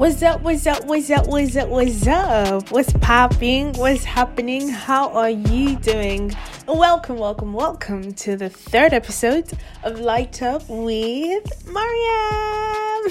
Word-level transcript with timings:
What's 0.00 0.22
up? 0.22 0.40
What's 0.40 0.66
up? 0.66 0.86
What's 0.86 1.10
up? 1.10 1.26
What's 1.26 1.54
up? 1.56 1.68
What's 1.68 2.06
up? 2.06 2.70
What's 2.70 2.90
popping? 3.02 3.74
What's 3.74 4.02
happening? 4.02 4.70
How 4.70 5.10
are 5.10 5.28
you 5.28 5.76
doing? 5.76 6.34
Welcome, 6.66 7.18
welcome, 7.18 7.52
welcome 7.52 8.14
to 8.14 8.34
the 8.34 8.48
third 8.48 8.94
episode 8.94 9.52
of 9.84 10.00
Light 10.00 10.40
Up 10.40 10.66
with 10.70 11.68
Mariam. 11.68 13.10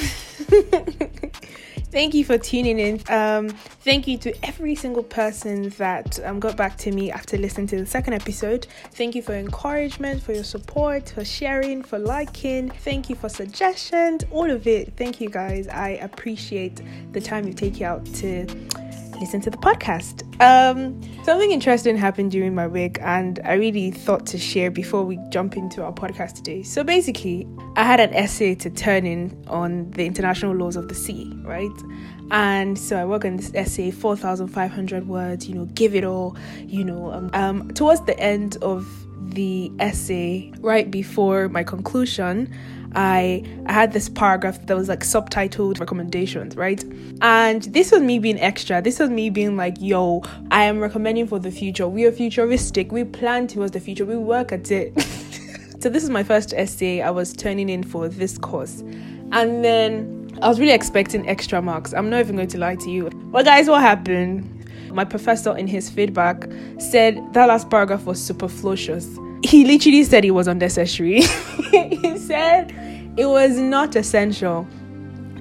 thank 1.92 2.14
you 2.14 2.24
for 2.26 2.38
tuning 2.38 2.80
in. 2.80 3.02
Um, 3.10 3.50
thank 3.50 4.08
you 4.08 4.18
to 4.20 4.46
every 4.46 4.76
single 4.76 5.04
person 5.04 5.70
that 5.78 6.20
um, 6.26 6.40
got 6.40 6.56
back 6.56 6.78
to 6.78 6.92
me 6.92 7.12
after 7.12 7.38
listening 7.38 7.68
to 7.68 7.78
the 7.78 7.86
second 7.86 8.14
episode. 8.14 8.68
Thank 8.92 9.16
you 9.16 9.22
for 9.22 9.34
encouragement, 9.34 10.22
for 10.22 10.34
your 10.34 10.44
support, 10.44 11.10
for 11.10 11.26
sharing, 11.26 11.84
for 11.84 12.00
liking. 12.00 12.70
Thank 12.70 13.10
you 13.10 13.16
for 13.16 13.30
suggestions, 13.30 14.26
all 14.32 14.50
of 14.50 14.68
it. 14.68 14.94
Thank 14.98 15.22
you 15.22 15.30
guys. 15.30 15.68
I 15.68 15.90
appreciate 16.02 16.82
the 17.12 17.22
time 17.22 17.48
you 17.48 17.54
take 17.54 17.82
out 17.82 18.06
to 18.16 18.46
listen 19.20 19.42
to 19.42 19.50
the 19.50 19.58
podcast. 19.58 20.24
Um, 20.42 21.02
something 21.24 21.52
interesting 21.52 21.98
happened 21.98 22.32
during 22.32 22.56
my 22.56 22.68
week, 22.68 22.98
and 23.02 23.40
I 23.44 23.54
really 23.54 23.92
thought 23.92 24.26
to 24.28 24.38
share 24.38 24.72
before 24.72 25.04
we 25.04 25.20
jump 25.30 25.58
into 25.58 25.84
our 25.84 25.92
podcast 25.92 26.36
today. 26.36 26.64
So 26.64 26.84
basically, 26.84 27.48
I 27.76 27.84
had 27.84 28.00
an 28.00 28.14
essay 28.14 28.56
to 28.56 28.70
turn 28.70 29.06
in 29.06 29.42
on 29.48 29.92
the 29.92 30.06
international 30.06 30.56
laws 30.56 30.76
of 30.76 30.88
the 30.88 30.96
sea, 30.96 31.32
right? 31.44 31.70
And 32.32 32.78
so 32.78 32.98
I 32.98 33.06
work 33.06 33.26
on 33.26 33.38
this 33.38 33.52
essay, 33.54 33.92
4,500 33.92 35.08
words, 35.08 35.48
you 35.48 35.56
know, 35.56 35.66
give 35.66 35.96
it 35.96 36.04
all, 36.04 36.38
you 36.66 36.84
know. 36.84 37.12
Um, 37.12 37.30
um, 37.34 37.72
towards 37.74 38.02
the 38.02 38.18
end 38.20 38.58
of 38.62 38.88
the 39.34 39.72
essay, 39.80 40.54
right 40.60 40.90
before 40.90 41.50
my 41.50 41.64
conclusion, 41.64 42.54
I, 42.96 43.44
I 43.66 43.74
had 43.74 43.94
this 43.94 44.10
paragraph 44.10 44.66
that 44.66 44.76
was 44.76 44.90
like 44.90 45.02
subtitled 45.02 45.80
recommendations, 45.80 46.56
right? 46.56 46.84
And 47.22 47.64
this 47.64 47.92
was 47.92 48.02
me 48.02 48.20
being 48.20 48.40
extra. 48.40 48.82
This 48.82 49.00
was 49.00 49.10
me 49.10 49.30
being 49.30 49.56
like, 49.58 49.76
yo, 49.80 50.24
I 50.52 50.64
am 50.64 50.80
recommending 50.80 51.28
for 51.28 51.40
the 51.40 51.52
future. 51.52 51.88
We 51.88 52.06
are 52.06 52.12
futuristic. 52.12 52.92
We 52.92 53.04
plan 53.04 53.48
towards 53.48 53.74
the 53.74 53.80
future. 53.80 54.06
We 54.06 54.18
work 54.18 54.52
at 54.52 54.72
it. 54.72 55.00
so 55.80 55.90
this 55.90 56.04
is 56.04 56.10
my 56.10 56.24
first 56.24 56.54
essay 56.54 57.02
I 57.02 57.12
was 57.12 57.34
turning 57.34 57.70
in 57.70 57.84
for 57.84 58.08
this 58.08 58.38
course. 58.38 58.80
And 59.32 59.64
then 59.64 60.38
I 60.42 60.48
was 60.48 60.60
really 60.60 60.72
expecting 60.72 61.28
extra 61.30 61.62
marks. 61.62 61.94
I'm 61.94 62.10
not 62.10 62.22
even 62.22 62.36
going 62.36 62.48
to 62.50 62.58
lie 62.58 62.76
to 62.76 62.90
you. 62.90 63.10
Well, 63.32 63.44
guys, 63.44 63.68
what 63.68 63.82
happened? 63.82 64.56
My 64.92 65.06
professor, 65.06 65.56
in 65.56 65.68
his 65.68 65.90
feedback, 65.90 66.50
said 66.80 67.22
that 67.34 67.46
last 67.46 67.70
paragraph 67.70 68.06
was 68.06 68.22
superfluous. 68.22 69.08
He 69.44 69.66
literally 69.66 70.04
said 70.04 70.26
it 70.26 70.32
was 70.32 70.48
unnecessary. 70.48 71.22
he 71.72 72.18
said 72.18 72.74
it 73.18 73.26
was 73.26 73.58
not 73.58 73.96
essential. 73.96 74.68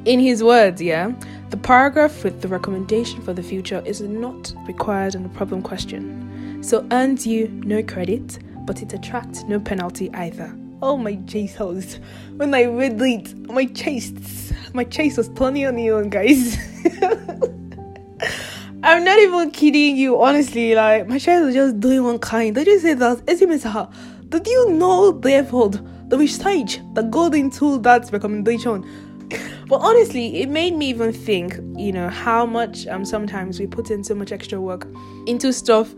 In 0.04 0.20
his 0.20 0.42
words, 0.42 0.80
yeah, 0.80 1.12
the 1.50 1.56
paragraph 1.56 2.24
with 2.24 2.40
the 2.42 2.48
recommendation 2.48 3.22
for 3.22 3.32
the 3.32 3.42
future 3.42 3.82
is 3.84 4.00
not 4.00 4.52
required 4.66 5.14
in 5.14 5.22
the 5.22 5.28
problem 5.30 5.62
question. 5.62 6.62
So 6.62 6.86
earns 6.92 7.26
you 7.26 7.48
no 7.48 7.82
credit, 7.82 8.38
but 8.66 8.82
it 8.82 8.92
attracts 8.92 9.44
no 9.44 9.58
penalty 9.60 10.12
either. 10.14 10.54
Oh 10.82 10.96
my 10.96 11.14
Jesus. 11.14 11.98
When 12.36 12.54
I 12.54 12.64
read 12.64 13.00
it, 13.00 13.36
my 13.48 13.66
chest, 13.66 14.52
my 14.74 14.84
chest 14.84 15.16
was 15.16 15.28
turning 15.30 15.66
on 15.66 15.78
you 15.78 16.04
guys. 16.06 16.56
I'm 18.82 19.02
not 19.04 19.18
even 19.18 19.50
kidding 19.50 19.96
you, 19.96 20.22
honestly. 20.22 20.74
Like 20.74 21.08
my 21.08 21.18
child 21.18 21.46
was 21.46 21.54
just 21.54 21.80
doing 21.80 22.04
one 22.04 22.18
kind. 22.18 22.54
Did 22.54 22.66
you 22.66 22.78
said 22.78 22.98
that 23.00 23.24
did 24.28 24.46
you 24.46 24.70
know 24.72 25.12
therefore 25.12 25.70
the 26.08 26.18
research 26.18 26.80
that 26.94 27.10
goes 27.10 27.34
into 27.34 27.78
that 27.80 28.10
recommendation? 28.12 28.84
but 29.68 29.76
honestly, 29.76 30.40
it 30.40 30.48
made 30.48 30.74
me 30.74 30.88
even 30.88 31.12
think, 31.12 31.58
you 31.76 31.92
know, 31.92 32.08
how 32.08 32.46
much 32.46 32.86
um 32.86 33.04
sometimes 33.04 33.60
we 33.60 33.66
put 33.66 33.90
in 33.90 34.02
so 34.02 34.14
much 34.14 34.32
extra 34.32 34.60
work 34.60 34.86
into 35.26 35.52
stuff 35.52 35.94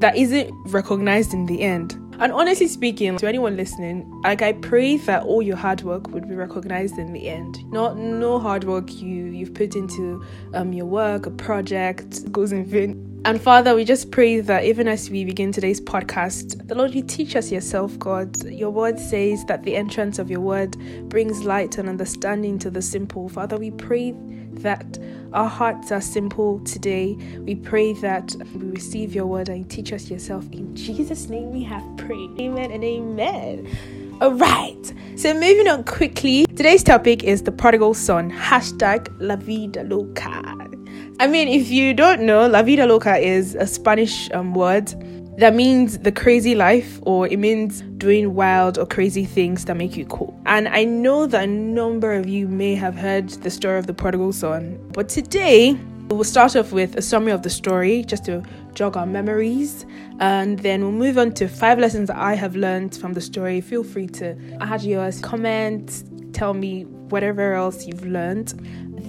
that 0.00 0.16
isn't 0.16 0.52
recognized 0.66 1.32
in 1.32 1.46
the 1.46 1.62
end. 1.62 1.92
And 2.20 2.32
honestly 2.32 2.68
speaking, 2.68 3.16
to 3.18 3.26
anyone 3.26 3.56
listening, 3.56 4.08
like 4.22 4.42
I 4.42 4.52
pray 4.52 4.98
that 4.98 5.24
all 5.24 5.42
your 5.42 5.56
hard 5.56 5.82
work 5.82 6.08
would 6.10 6.28
be 6.28 6.34
recognized 6.34 6.98
in 6.98 7.12
the 7.12 7.28
end. 7.28 7.58
Not 7.72 7.96
no 7.96 8.38
hard 8.38 8.64
work 8.64 8.92
you 8.92 9.26
you've 9.26 9.54
put 9.54 9.74
into 9.74 10.24
um 10.52 10.72
your 10.72 10.86
work, 10.86 11.26
a 11.26 11.30
project 11.30 12.30
goes 12.30 12.52
in 12.52 12.64
vain. 12.64 13.13
And 13.26 13.40
Father, 13.40 13.74
we 13.74 13.86
just 13.86 14.10
pray 14.10 14.40
that 14.40 14.64
even 14.64 14.86
as 14.86 15.08
we 15.08 15.24
begin 15.24 15.50
today's 15.50 15.80
podcast, 15.80 16.68
the 16.68 16.74
Lord, 16.74 16.94
you 16.94 17.02
teach 17.02 17.36
us 17.36 17.50
yourself, 17.50 17.98
God. 17.98 18.44
Your 18.44 18.68
word 18.68 18.98
says 18.98 19.42
that 19.46 19.62
the 19.62 19.76
entrance 19.76 20.18
of 20.18 20.30
your 20.30 20.40
word 20.40 20.76
brings 21.08 21.42
light 21.42 21.78
and 21.78 21.88
understanding 21.88 22.58
to 22.58 22.68
the 22.68 22.82
simple. 22.82 23.30
Father, 23.30 23.56
we 23.56 23.70
pray 23.70 24.14
that 24.56 24.98
our 25.32 25.48
hearts 25.48 25.90
are 25.90 26.02
simple 26.02 26.60
today. 26.60 27.16
We 27.38 27.54
pray 27.54 27.94
that 27.94 28.36
we 28.54 28.66
receive 28.66 29.14
your 29.14 29.24
word 29.24 29.48
and 29.48 29.70
teach 29.70 29.94
us 29.94 30.10
yourself. 30.10 30.44
In 30.52 30.76
Jesus' 30.76 31.30
name 31.30 31.50
we 31.50 31.62
have 31.62 31.82
prayed. 31.96 32.38
Amen 32.38 32.72
and 32.72 32.84
amen. 32.84 34.18
All 34.20 34.32
right. 34.32 34.92
So 35.16 35.32
moving 35.32 35.66
on 35.66 35.84
quickly. 35.84 36.44
Today's 36.44 36.82
topic 36.82 37.24
is 37.24 37.44
the 37.44 37.52
prodigal 37.52 37.94
son. 37.94 38.30
Hashtag 38.30 39.08
La 39.18 39.36
Vida 39.36 39.82
Loca. 39.82 40.73
I 41.20 41.28
mean, 41.28 41.46
if 41.46 41.70
you 41.70 41.94
don't 41.94 42.22
know, 42.22 42.48
La 42.48 42.62
Vida 42.62 42.86
Loca 42.86 43.16
is 43.16 43.54
a 43.54 43.68
Spanish 43.68 44.28
um, 44.32 44.52
word 44.52 44.92
that 45.38 45.54
means 45.54 45.98
the 45.98 46.10
crazy 46.10 46.56
life, 46.56 46.98
or 47.02 47.28
it 47.28 47.38
means 47.38 47.82
doing 47.98 48.34
wild 48.34 48.78
or 48.78 48.86
crazy 48.86 49.24
things 49.24 49.64
that 49.66 49.76
make 49.76 49.96
you 49.96 50.06
cool. 50.06 50.36
And 50.46 50.66
I 50.68 50.84
know 50.84 51.26
that 51.26 51.44
a 51.44 51.46
number 51.46 52.12
of 52.14 52.28
you 52.28 52.48
may 52.48 52.74
have 52.74 52.96
heard 52.96 53.28
the 53.28 53.50
story 53.50 53.78
of 53.78 53.86
the 53.86 53.94
prodigal 53.94 54.32
son, 54.32 54.78
but 54.92 55.08
today 55.08 55.78
we'll 56.08 56.24
start 56.24 56.56
off 56.56 56.72
with 56.72 56.96
a 56.96 57.02
summary 57.02 57.32
of 57.32 57.42
the 57.42 57.50
story 57.50 58.02
just 58.02 58.24
to 58.24 58.42
jog 58.74 58.96
our 58.96 59.06
memories, 59.06 59.86
and 60.18 60.58
then 60.60 60.82
we'll 60.82 60.92
move 60.92 61.16
on 61.16 61.32
to 61.34 61.46
five 61.46 61.78
lessons 61.78 62.10
I 62.10 62.34
have 62.34 62.56
learned 62.56 62.96
from 62.96 63.12
the 63.12 63.20
story. 63.20 63.60
Feel 63.60 63.84
free 63.84 64.08
to 64.08 64.36
add 64.60 64.82
yours, 64.82 65.20
comment, 65.20 66.04
tell 66.34 66.54
me 66.54 66.84
whatever 66.84 67.54
else 67.54 67.86
you've 67.86 68.04
learned 68.04 68.52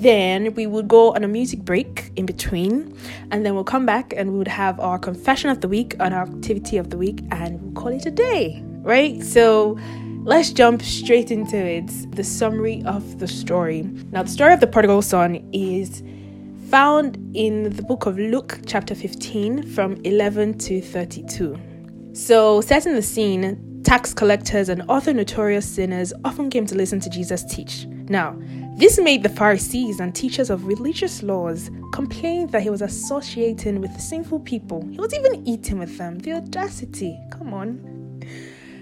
then 0.02 0.54
we 0.56 0.68
would 0.68 0.88
go 0.88 1.14
on 1.14 1.24
a 1.24 1.28
music 1.28 1.60
break 1.60 2.12
in 2.16 2.26
between, 2.26 2.96
and 3.32 3.46
then 3.46 3.56
we'll 3.56 3.64
come 3.64 3.86
back 3.86 4.14
and 4.16 4.32
we 4.32 4.38
would 4.38 4.48
have 4.48 4.80
our 4.80 5.00
confession 5.00 5.50
of 5.50 5.62
the 5.62 5.68
week 5.68 5.96
and 6.00 6.14
our 6.14 6.24
activity 6.24 6.78
of 6.78 6.90
the 6.90 6.98
week, 6.98 7.22
and 7.32 7.62
we'll 7.62 7.74
call 7.74 7.88
it 7.88 8.06
a 8.06 8.12
day, 8.12 8.62
right? 8.82 9.24
So 9.24 9.80
let's 10.24 10.52
jump 10.52 10.82
straight 10.82 11.32
into 11.32 11.58
it. 11.58 11.88
The 12.12 12.24
summary 12.24 12.84
of 12.86 13.20
the 13.20 13.28
story. 13.28 13.84
Now, 14.12 14.24
the 14.24 14.30
story 14.30 14.54
of 14.54 14.60
the 14.60 14.68
prodigal 14.68 15.02
son 15.02 15.48
is 15.54 16.04
found 16.70 17.18
in 17.34 17.76
the 17.76 17.84
book 17.84 18.06
of 18.06 18.18
Luke, 18.18 18.60
chapter 18.66 18.96
15, 18.96 19.64
from 19.64 19.96
11 20.04 20.58
to 20.60 20.82
32. 20.82 21.58
So, 22.14 22.60
setting 22.62 22.96
the 22.96 23.02
scene, 23.02 23.75
tax 23.86 24.16
collectors 24.16 24.68
and 24.68 24.82
other 24.90 25.14
notorious 25.14 25.66
sinners 25.66 26.12
often 26.26 26.50
came 26.50 26.66
to 26.66 26.76
listen 26.76 27.00
to 27.00 27.10
Jesus 27.10 27.44
teach. 27.44 27.86
Now, 28.10 28.36
this 28.78 29.00
made 29.00 29.22
the 29.22 29.30
Pharisees 29.30 30.00
and 30.00 30.14
teachers 30.14 30.50
of 30.50 30.66
religious 30.66 31.22
laws 31.22 31.70
complain 31.94 32.48
that 32.48 32.64
he 32.64 32.72
was 32.72 32.82
associating 32.82 33.80
with 33.80 34.02
sinful 34.02 34.40
people. 34.40 34.86
He 34.92 34.98
was 34.98 35.14
even 35.14 35.48
eating 35.48 35.78
with 35.78 35.98
them. 36.00 36.18
The 36.18 36.34
audacity. 36.34 37.18
Come 37.32 37.54
on. 37.54 38.20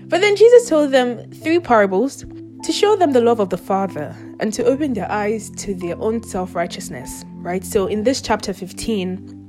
But 0.08 0.22
then 0.22 0.38
Jesus 0.38 0.70
told 0.70 0.92
them 0.92 1.30
three 1.32 1.60
parables 1.60 2.24
to 2.64 2.72
show 2.72 2.96
them 2.96 3.12
the 3.12 3.22
love 3.22 3.42
of 3.42 3.50
the 3.50 3.58
Father 3.58 4.16
and 4.40 4.54
to 4.54 4.64
open 4.64 4.94
their 4.94 5.12
eyes 5.12 5.50
to 5.58 5.76
their 5.76 6.00
own 6.02 6.24
self 6.24 6.56
righteousness, 6.56 7.26
right? 7.36 7.66
So 7.66 7.88
in 7.88 8.04
this 8.04 8.22
chapter 8.22 8.54
15, 8.54 9.43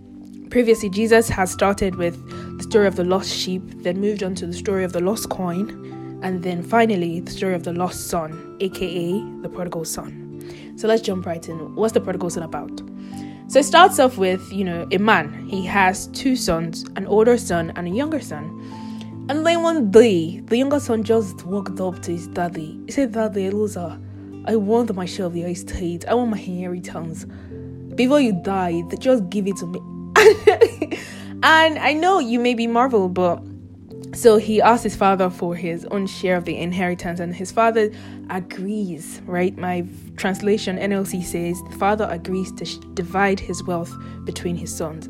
previously 0.54 0.88
Jesus 0.88 1.28
has 1.28 1.50
started 1.50 1.97
with 1.97 2.15
the 2.59 2.62
story 2.62 2.87
of 2.87 2.94
the 2.94 3.03
lost 3.03 3.28
sheep, 3.28 3.60
then 3.82 4.00
moved 4.00 4.22
on 4.22 4.37
to 4.37 4.47
the 4.47 4.53
story 4.53 4.84
of 4.84 4.92
the 4.92 5.00
lost 5.00 5.28
coin, 5.28 6.20
and 6.22 6.44
then 6.44 6.62
finally 6.62 7.18
the 7.18 7.33
story 7.33 7.56
of 7.56 7.65
the 7.65 7.72
lost 7.72 8.06
son, 8.06 8.56
aka 8.60 9.21
the 9.42 9.48
prodigal 9.48 9.84
son. 9.84 10.41
So 10.77 10.86
let's 10.86 11.03
jump 11.03 11.27
right 11.27 11.45
in. 11.48 11.74
What's 11.74 11.92
the 11.92 12.01
prodigal 12.01 12.30
son 12.30 12.45
about? 12.45 12.71
So 13.48 13.59
it 13.59 13.65
starts 13.65 13.98
off 13.98 14.16
with, 14.16 14.53
you 14.53 14.62
know, 14.62 14.86
a 14.92 14.98
man. 14.98 15.45
He 15.48 15.66
has 15.66 16.06
two 16.12 16.36
sons, 16.36 16.84
an 16.95 17.04
older 17.09 17.36
son 17.36 17.72
and 17.74 17.89
a 17.89 17.91
younger 17.91 18.21
son. 18.21 18.45
And 19.28 19.45
then 19.45 19.60
one 19.60 19.91
day, 19.91 20.39
the 20.39 20.56
younger 20.56 20.78
son 20.78 21.03
just 21.03 21.45
walked 21.45 21.80
up 21.80 22.01
to 22.03 22.12
his 22.12 22.28
daddy. 22.28 22.80
He 22.86 22.92
said, 22.92 23.10
Daddy, 23.10 23.51
loser, 23.51 23.98
I 24.45 24.54
want 24.54 24.95
my 24.95 25.04
share 25.04 25.27
of 25.27 25.33
the 25.33 25.42
estate. 25.42 26.04
I 26.06 26.15
want 26.15 26.30
my 26.30 26.39
inheritance. 26.39 27.27
Before 27.97 28.21
you 28.21 28.41
die, 28.41 28.84
just 29.01 29.28
give 29.30 29.48
it 29.48 29.56
to 29.56 29.66
me. 29.66 29.80
and 31.43 31.78
I 31.78 31.93
know 31.95 32.19
you 32.19 32.41
may 32.41 32.55
be 32.55 32.66
marvel, 32.66 33.09
but 33.09 33.43
so 34.15 34.37
he 34.37 34.63
asked 34.63 34.84
his 34.84 34.97
father 34.97 35.31
for 35.31 35.57
his 35.57 35.84
own 35.87 36.07
share 36.07 36.37
of 36.37 36.45
the 36.45 36.57
inheritance, 36.57 37.21
and 37.21 37.34
his 37.34 37.51
father 37.51 37.91
agrees, 38.31 39.21
right? 39.27 39.57
My 39.59 39.87
translation, 40.16 40.78
NLT 40.78 41.25
says, 41.25 41.61
the 41.71 41.77
father 41.78 42.07
agrees 42.11 42.53
to 42.53 42.65
sh- 42.65 42.78
divide 42.95 43.41
his 43.41 43.63
wealth 43.65 43.93
between 44.25 44.57
his 44.57 44.75
sons. 44.75 45.09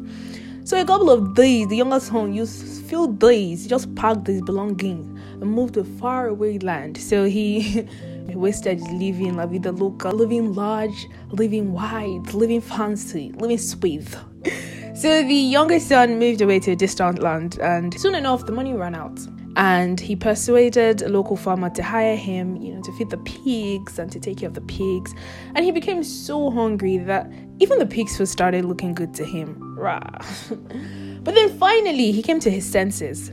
So, 0.64 0.80
a 0.80 0.84
couple 0.84 1.10
of 1.10 1.34
days, 1.34 1.68
the 1.68 1.76
younger 1.76 2.00
son 2.00 2.32
used 2.32 2.74
few 2.84 3.12
days, 3.14 3.66
just 3.66 3.94
packed 3.96 4.26
his 4.26 4.42
belongings 4.42 5.06
and 5.40 5.50
moved 5.50 5.74
to 5.74 5.80
a 5.80 5.84
faraway 5.84 6.58
land. 6.58 6.96
So 6.96 7.24
he 7.24 7.86
wasted 8.28 8.80
living 8.82 9.36
la 9.36 9.46
vida 9.46 9.72
loca, 9.72 10.10
living 10.10 10.54
large, 10.54 11.06
living 11.30 11.72
wide, 11.72 12.32
living 12.34 12.60
fancy, 12.60 13.32
living 13.32 13.58
sweet. 13.58 14.06
so 14.94 15.22
the 15.22 15.34
youngest 15.34 15.88
son 15.88 16.18
moved 16.18 16.40
away 16.40 16.60
to 16.60 16.72
a 16.72 16.76
distant 16.76 17.20
land, 17.20 17.58
and 17.60 17.98
soon 18.00 18.14
enough, 18.14 18.46
the 18.46 18.52
money 18.52 18.74
ran 18.74 18.94
out 18.94 19.18
and 19.56 20.00
he 20.00 20.16
persuaded 20.16 21.02
a 21.02 21.08
local 21.08 21.36
farmer 21.36 21.70
to 21.70 21.82
hire 21.82 22.16
him, 22.16 22.56
you 22.56 22.74
know, 22.74 22.82
to 22.82 22.92
feed 22.92 23.10
the 23.10 23.18
pigs 23.18 23.98
and 23.98 24.10
to 24.10 24.18
take 24.18 24.38
care 24.38 24.48
of 24.48 24.54
the 24.54 24.60
pigs. 24.62 25.14
And 25.54 25.64
he 25.64 25.70
became 25.70 26.02
so 26.02 26.50
hungry 26.50 26.98
that 26.98 27.30
even 27.60 27.78
the 27.78 27.86
pigs 27.86 28.16
food 28.16 28.26
started 28.26 28.64
looking 28.64 28.94
good 28.94 29.14
to 29.14 29.24
him. 29.24 29.60
But 31.24 31.34
then 31.34 31.58
finally 31.58 32.12
he 32.12 32.22
came 32.22 32.40
to 32.40 32.50
his 32.50 32.70
senses. 32.70 33.32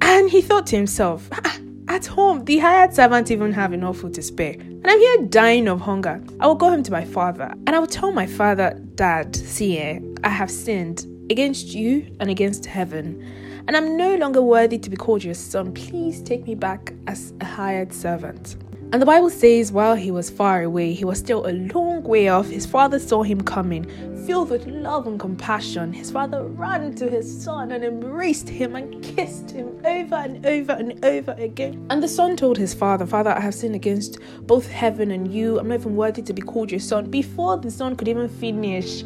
And 0.00 0.28
he 0.28 0.42
thought 0.42 0.66
to 0.68 0.76
himself, 0.76 1.28
ah, 1.32 1.58
at 1.88 2.06
home, 2.06 2.44
the 2.44 2.58
hired 2.58 2.94
servants 2.94 3.30
even 3.30 3.52
have 3.52 3.72
enough 3.72 3.98
food 3.98 4.14
to 4.14 4.22
spare. 4.22 4.52
And 4.52 4.86
I'm 4.86 4.98
here 4.98 5.26
dying 5.26 5.68
of 5.68 5.80
hunger. 5.80 6.22
I 6.40 6.46
will 6.46 6.54
go 6.54 6.70
home 6.70 6.82
to 6.82 6.92
my 6.92 7.04
father 7.04 7.52
and 7.66 7.70
I 7.70 7.78
will 7.78 7.86
tell 7.86 8.12
my 8.12 8.26
father, 8.26 8.80
Dad, 8.94 9.36
see, 9.36 9.78
eh, 9.78 10.00
I 10.22 10.28
have 10.28 10.50
sinned 10.50 11.06
against 11.30 11.74
you 11.74 12.06
and 12.20 12.30
against 12.30 12.66
heaven 12.66 13.22
and 13.66 13.76
I'm 13.76 13.96
no 13.96 14.14
longer 14.16 14.42
worthy 14.42 14.78
to 14.78 14.90
be 14.90 14.96
called 14.96 15.24
your 15.24 15.34
son. 15.34 15.72
Please 15.72 16.22
take 16.22 16.46
me 16.46 16.54
back 16.54 16.92
as 17.06 17.32
a 17.40 17.44
hired 17.44 17.92
servant. 17.92 18.56
And 18.94 19.02
the 19.02 19.06
Bible 19.06 19.28
says, 19.28 19.72
while 19.72 19.96
he 19.96 20.12
was 20.12 20.30
far 20.30 20.62
away, 20.62 20.92
he 20.92 21.04
was 21.04 21.18
still 21.18 21.48
a 21.48 21.50
long 21.50 22.04
way 22.04 22.28
off. 22.28 22.48
His 22.48 22.64
father 22.64 23.00
saw 23.00 23.24
him 23.24 23.40
coming, 23.40 23.82
filled 24.24 24.50
with 24.50 24.68
love 24.68 25.08
and 25.08 25.18
compassion. 25.18 25.92
His 25.92 26.12
father 26.12 26.44
ran 26.44 26.94
to 26.94 27.10
his 27.10 27.42
son 27.42 27.72
and 27.72 27.82
embraced 27.82 28.48
him 28.48 28.76
and 28.76 29.02
kissed 29.02 29.50
him 29.50 29.84
over 29.84 30.14
and 30.14 30.46
over 30.46 30.74
and 30.74 31.04
over 31.04 31.32
again. 31.32 31.84
And 31.90 32.04
the 32.04 32.06
son 32.06 32.36
told 32.36 32.56
his 32.56 32.72
father, 32.72 33.04
Father, 33.04 33.30
I 33.30 33.40
have 33.40 33.56
sinned 33.56 33.74
against 33.74 34.20
both 34.42 34.70
heaven 34.70 35.10
and 35.10 35.26
you. 35.34 35.58
I'm 35.58 35.66
not 35.66 35.80
even 35.80 35.96
worthy 35.96 36.22
to 36.22 36.32
be 36.32 36.42
called 36.42 36.70
your 36.70 36.78
son. 36.78 37.10
Before 37.10 37.56
the 37.56 37.72
son 37.72 37.96
could 37.96 38.06
even 38.06 38.28
finish, 38.28 39.02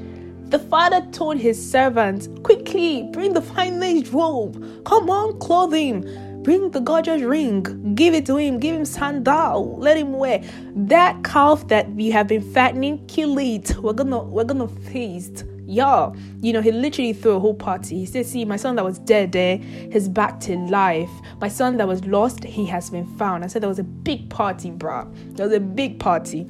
the 0.51 0.59
father 0.59 1.01
told 1.13 1.39
his 1.39 1.59
servants, 1.59 2.29
Quickly, 2.43 3.09
bring 3.15 3.33
the 3.33 3.41
finest 3.41 4.13
robe. 4.13 4.85
Come 4.85 5.09
on, 5.09 5.39
clothe 5.39 5.73
him. 5.73 6.28
Bring 6.49 6.71
the 6.71 6.81
gorgeous 6.81 7.21
ring. 7.21 7.93
Give 7.95 8.15
it 8.15 8.25
to 8.25 8.39
him. 8.39 8.59
Give 8.59 8.75
him 8.75 8.87
sandal. 8.87 9.77
Let 9.77 9.99
him 9.99 10.15
wear. 10.15 10.43
That 10.75 11.23
calf 11.23 11.69
that 11.69 11.93
we 11.93 12.09
have 12.09 12.27
been 12.27 12.41
fattening, 12.41 13.07
kill 13.07 13.37
it. 13.37 13.77
We're 13.77 13.93
gonna 13.93 14.21
we're 14.21 14.45
gonna 14.45 14.67
feast. 14.67 15.45
Yeah, 15.67 16.11
you 16.41 16.55
know, 16.55 16.63
he 16.63 16.73
literally 16.73 17.13
threw 17.13 17.33
a 17.33 17.39
whole 17.39 17.53
party. 17.53 17.99
He 17.99 18.07
said, 18.07 18.25
See, 18.25 18.47
my 18.47 18.57
son 18.57 18.77
that 18.77 18.85
was 18.87 18.99
dead 18.99 19.37
eh, 19.37 19.59
he's 19.93 20.09
back 20.09 20.41
to 20.41 20.57
life. 20.57 21.11
My 21.39 21.49
son 21.49 21.77
that 21.77 21.87
was 21.87 22.03
lost, 22.07 22.45
he 22.45 22.65
has 22.65 22.89
been 22.89 23.05
found. 23.19 23.45
I 23.45 23.49
said 23.49 23.61
there 23.61 23.69
was 23.69 23.79
a 23.79 23.85
big 23.85 24.31
party, 24.31 24.71
bruh. 24.71 25.07
There 25.37 25.47
was 25.47 25.55
a 25.55 25.61
big 25.61 26.01
party. 26.01 26.49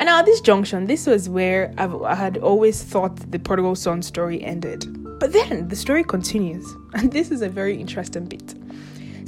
And 0.00 0.06
now, 0.06 0.18
at 0.18 0.26
this 0.26 0.40
junction, 0.40 0.86
this 0.86 1.06
was 1.06 1.28
where 1.28 1.72
I've, 1.78 1.94
i 2.02 2.16
had 2.16 2.38
always 2.38 2.82
thought 2.82 3.14
the 3.30 3.38
prodigal 3.38 3.76
son 3.76 4.02
story 4.02 4.42
ended. 4.42 4.84
But 5.20 5.32
then 5.32 5.68
the 5.68 5.76
story 5.76 6.02
continues, 6.02 6.66
and 6.94 7.12
this 7.12 7.30
is 7.30 7.40
a 7.42 7.48
very 7.48 7.80
interesting 7.80 8.24
bit. 8.24 8.57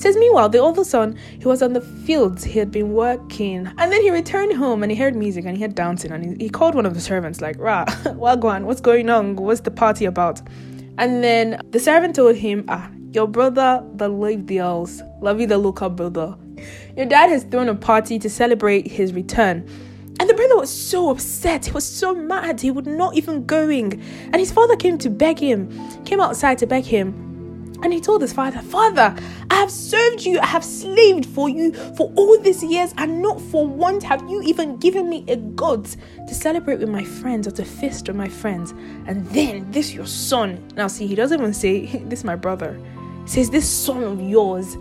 Says, 0.00 0.17
meanwhile, 0.17 0.49
the 0.49 0.56
older 0.56 0.82
son, 0.82 1.14
he 1.38 1.44
was 1.44 1.61
on 1.61 1.75
the 1.75 1.82
fields, 1.82 2.43
he 2.43 2.58
had 2.58 2.70
been 2.70 2.94
working, 2.94 3.67
and 3.67 3.93
then 3.93 4.00
he 4.00 4.11
returned 4.11 4.56
home 4.56 4.82
and 4.82 4.91
he 4.91 4.97
heard 4.97 5.14
music 5.14 5.44
and 5.44 5.55
he 5.55 5.62
heard 5.62 5.75
dancing, 5.75 6.11
and 6.11 6.25
he, 6.25 6.44
he 6.44 6.49
called 6.49 6.75
one 6.75 6.87
of 6.87 6.94
the 6.94 7.02
servants, 7.02 7.43
like, 7.43 7.58
Rah, 7.58 7.85
Wagwan, 8.17 8.62
what's 8.64 8.81
going 8.81 9.11
on? 9.11 9.37
What's 9.37 9.61
the 9.61 9.70
party 9.70 10.06
about? 10.06 10.41
And 10.97 11.23
then 11.23 11.61
the 11.69 11.79
servant 11.79 12.17
told 12.17 12.37
him, 12.37 12.64
Ah, 12.69 12.91
your 13.12 13.29
brother, 13.29 13.87
the 13.97 14.08
late 14.08 14.47
the 14.47 14.61
else, 14.61 15.02
Lovey 15.20 15.44
the 15.44 15.58
local 15.58 15.91
brother. 15.91 16.35
Your 16.97 17.05
dad 17.05 17.29
has 17.29 17.44
thrown 17.44 17.69
a 17.69 17.75
party 17.75 18.19
to 18.20 18.31
celebrate 18.31 18.87
his 18.87 19.12
return 19.12 19.69
and 20.19 20.29
the 20.29 20.35
brother 20.35 20.56
was 20.56 20.70
so 20.70 21.08
upset. 21.08 21.64
He 21.64 21.73
was 21.73 21.87
so 21.87 22.14
mad. 22.14 22.61
He 22.61 22.70
would 22.70 22.87
not 22.87 23.17
even 23.17 23.47
going. 23.47 24.02
And 24.25 24.37
his 24.37 24.52
father 24.52 24.76
came 24.76 24.99
to 24.99 25.08
beg 25.08 25.38
him, 25.38 25.70
came 26.05 26.20
outside 26.20 26.58
to 26.58 26.67
beg 26.67 26.85
him. 26.85 27.30
And 27.82 27.93
he 27.93 28.00
told 28.00 28.23
his 28.23 28.32
father, 28.32 28.61
Father, 28.61 29.15
I 29.50 29.55
have 29.55 29.71
served 29.71 30.23
you, 30.23 30.38
I 30.41 30.47
have 30.47 30.65
slaved 30.65 31.27
for 31.27 31.49
you 31.49 31.73
for 31.97 32.12
all 32.17 32.38
these 32.38 32.62
years, 32.62 32.93
and 32.99 33.23
not 33.23 33.41
for 33.41 33.67
once 33.67 34.05
have 34.05 34.21
you 34.29 34.43
even 34.43 34.77
given 34.77 35.09
me 35.09 35.25
a 35.29 35.37
goat 35.37 35.97
to 36.29 36.35
celebrate 36.35 36.81
with 36.81 36.91
my 36.91 37.05
friends 37.05 37.47
or 37.47 37.53
to 37.53 37.65
feast 37.65 38.09
with 38.09 38.17
my 38.17 38.29
friends. 38.29 38.73
And 39.06 39.27
then 39.29 39.71
this 39.71 39.94
your 39.94 40.06
son. 40.06 40.62
Now, 40.77 40.88
see, 40.88 41.06
he 41.06 41.15
doesn't 41.15 41.41
even 41.41 41.55
say, 41.55 41.87
This 42.11 42.21
is 42.21 42.25
my 42.25 42.37
brother. 42.37 42.79
He 43.25 43.31
says, 43.31 43.50
This 43.50 43.69
son 43.69 44.03
of 44.05 44.21
yours 44.21 44.76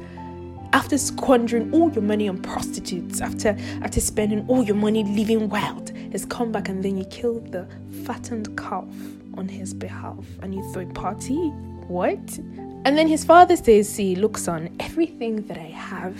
after 0.73 0.97
squandering 0.97 1.73
all 1.73 1.91
your 1.91 2.03
money 2.03 2.29
on 2.29 2.41
prostitutes, 2.41 3.21
after 3.21 3.57
after 3.81 3.99
spending 3.99 4.45
all 4.47 4.63
your 4.63 4.75
money 4.75 5.03
living 5.03 5.49
wild, 5.49 5.89
has 6.11 6.25
come 6.25 6.51
back 6.51 6.69
and 6.69 6.83
then 6.83 6.97
you 6.97 7.05
kill 7.05 7.39
the 7.39 7.67
fattened 8.05 8.55
calf 8.57 8.85
on 9.35 9.47
his 9.47 9.73
behalf 9.73 10.23
and 10.41 10.53
you 10.53 10.61
throw 10.71 10.83
a 10.83 10.93
party? 10.93 11.51
What? 11.89 12.37
And 12.85 12.97
then 12.97 13.07
his 13.07 13.25
father 13.25 13.55
says, 13.55 13.89
See, 13.89 14.15
look, 14.15 14.37
son, 14.37 14.75
everything 14.79 15.47
that 15.47 15.57
I 15.57 15.71
have, 15.71 16.15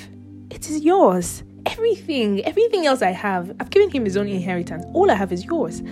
it 0.49 0.69
is 0.69 0.81
yours. 0.81 1.43
Everything, 1.67 2.43
everything 2.43 2.87
else 2.87 3.03
I 3.03 3.11
have, 3.11 3.55
I've 3.59 3.69
given 3.69 3.91
him 3.91 4.03
his 4.03 4.17
own 4.17 4.27
inheritance. 4.27 4.83
All 4.93 5.11
I 5.11 5.13
have 5.13 5.31
is 5.31 5.45
yours. 5.45 5.83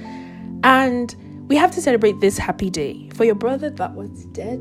And 0.64 1.16
we 1.48 1.56
have 1.56 1.72
to 1.72 1.82
celebrate 1.82 2.20
this 2.20 2.38
happy 2.38 2.72
day. 2.72 3.10
For 3.14 3.24
your 3.24 3.36
brother 3.36 3.70
that 3.70 3.94
was 3.94 4.10
dead 4.34 4.60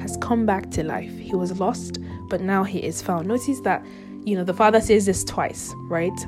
has 0.00 0.16
come 0.18 0.46
back 0.46 0.70
to 0.72 0.84
life. 0.84 1.16
He 1.18 1.34
was 1.34 1.58
lost, 1.58 1.98
but 2.28 2.40
now 2.40 2.62
he 2.62 2.78
is 2.78 3.02
found. 3.02 3.26
Notice 3.26 3.60
that, 3.60 3.84
you 4.24 4.36
know, 4.36 4.44
the 4.44 4.54
father 4.54 4.80
says 4.80 5.06
this 5.06 5.24
twice, 5.24 5.72
right? 5.88 6.18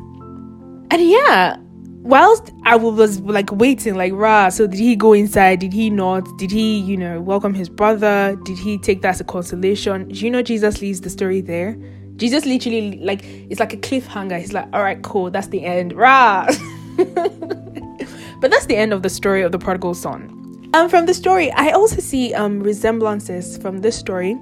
And 0.91 1.01
yeah, 1.01 1.57
whilst 2.05 2.53
I 2.65 2.77
was 2.77 3.21
like 3.21 3.51
waiting, 3.51 3.97
like, 3.97 4.13
rah, 4.15 4.51
so 4.51 4.67
did 4.67 4.79
he 4.79 4.95
go 4.95 5.13
inside? 5.15 5.59
Did 5.59 5.73
he 5.73 5.91
not? 5.91 6.25
Did 6.39 6.51
he, 6.51 6.79
you 6.79 6.97
know, 6.97 7.21
welcome 7.21 7.55
his 7.55 7.69
brother? 7.69 8.39
Did 8.45 8.59
he 8.59 8.79
take 8.79 9.03
that 9.03 9.09
as 9.09 9.21
a 9.21 9.25
consolation? 9.25 10.09
Do 10.09 10.25
you 10.25 10.31
know 10.31 10.43
Jesus 10.43 10.81
leaves 10.81 11.01
the 11.01 11.11
story 11.11 11.41
there? 11.41 11.77
Jesus 12.17 12.47
literally, 12.47 12.99
like, 12.99 13.25
it's 13.25 13.59
like 13.59 13.73
a 13.73 13.77
cliffhanger. 13.79 14.39
He's 14.39 14.53
like, 14.53 14.69
all 14.73 14.83
right, 14.83 15.03
cool, 15.03 15.31
that's 15.31 15.49
the 15.49 15.65
end. 15.65 15.95
Rah! 15.95 16.47
but 16.97 18.51
that's 18.51 18.67
the 18.67 18.77
end 18.77 18.93
of 18.93 19.03
the 19.03 19.11
story 19.11 19.43
of 19.43 19.51
the 19.51 19.59
prodigal 19.59 19.95
son. 19.95 20.71
And 20.75 20.91
from 20.91 21.07
the 21.07 21.15
story, 21.15 21.51
I 21.53 21.71
also 21.71 22.01
see 22.01 22.35
um, 22.35 22.61
resemblances 22.61 23.59
from 23.59 23.79
this 23.79 23.97
story 23.97 24.37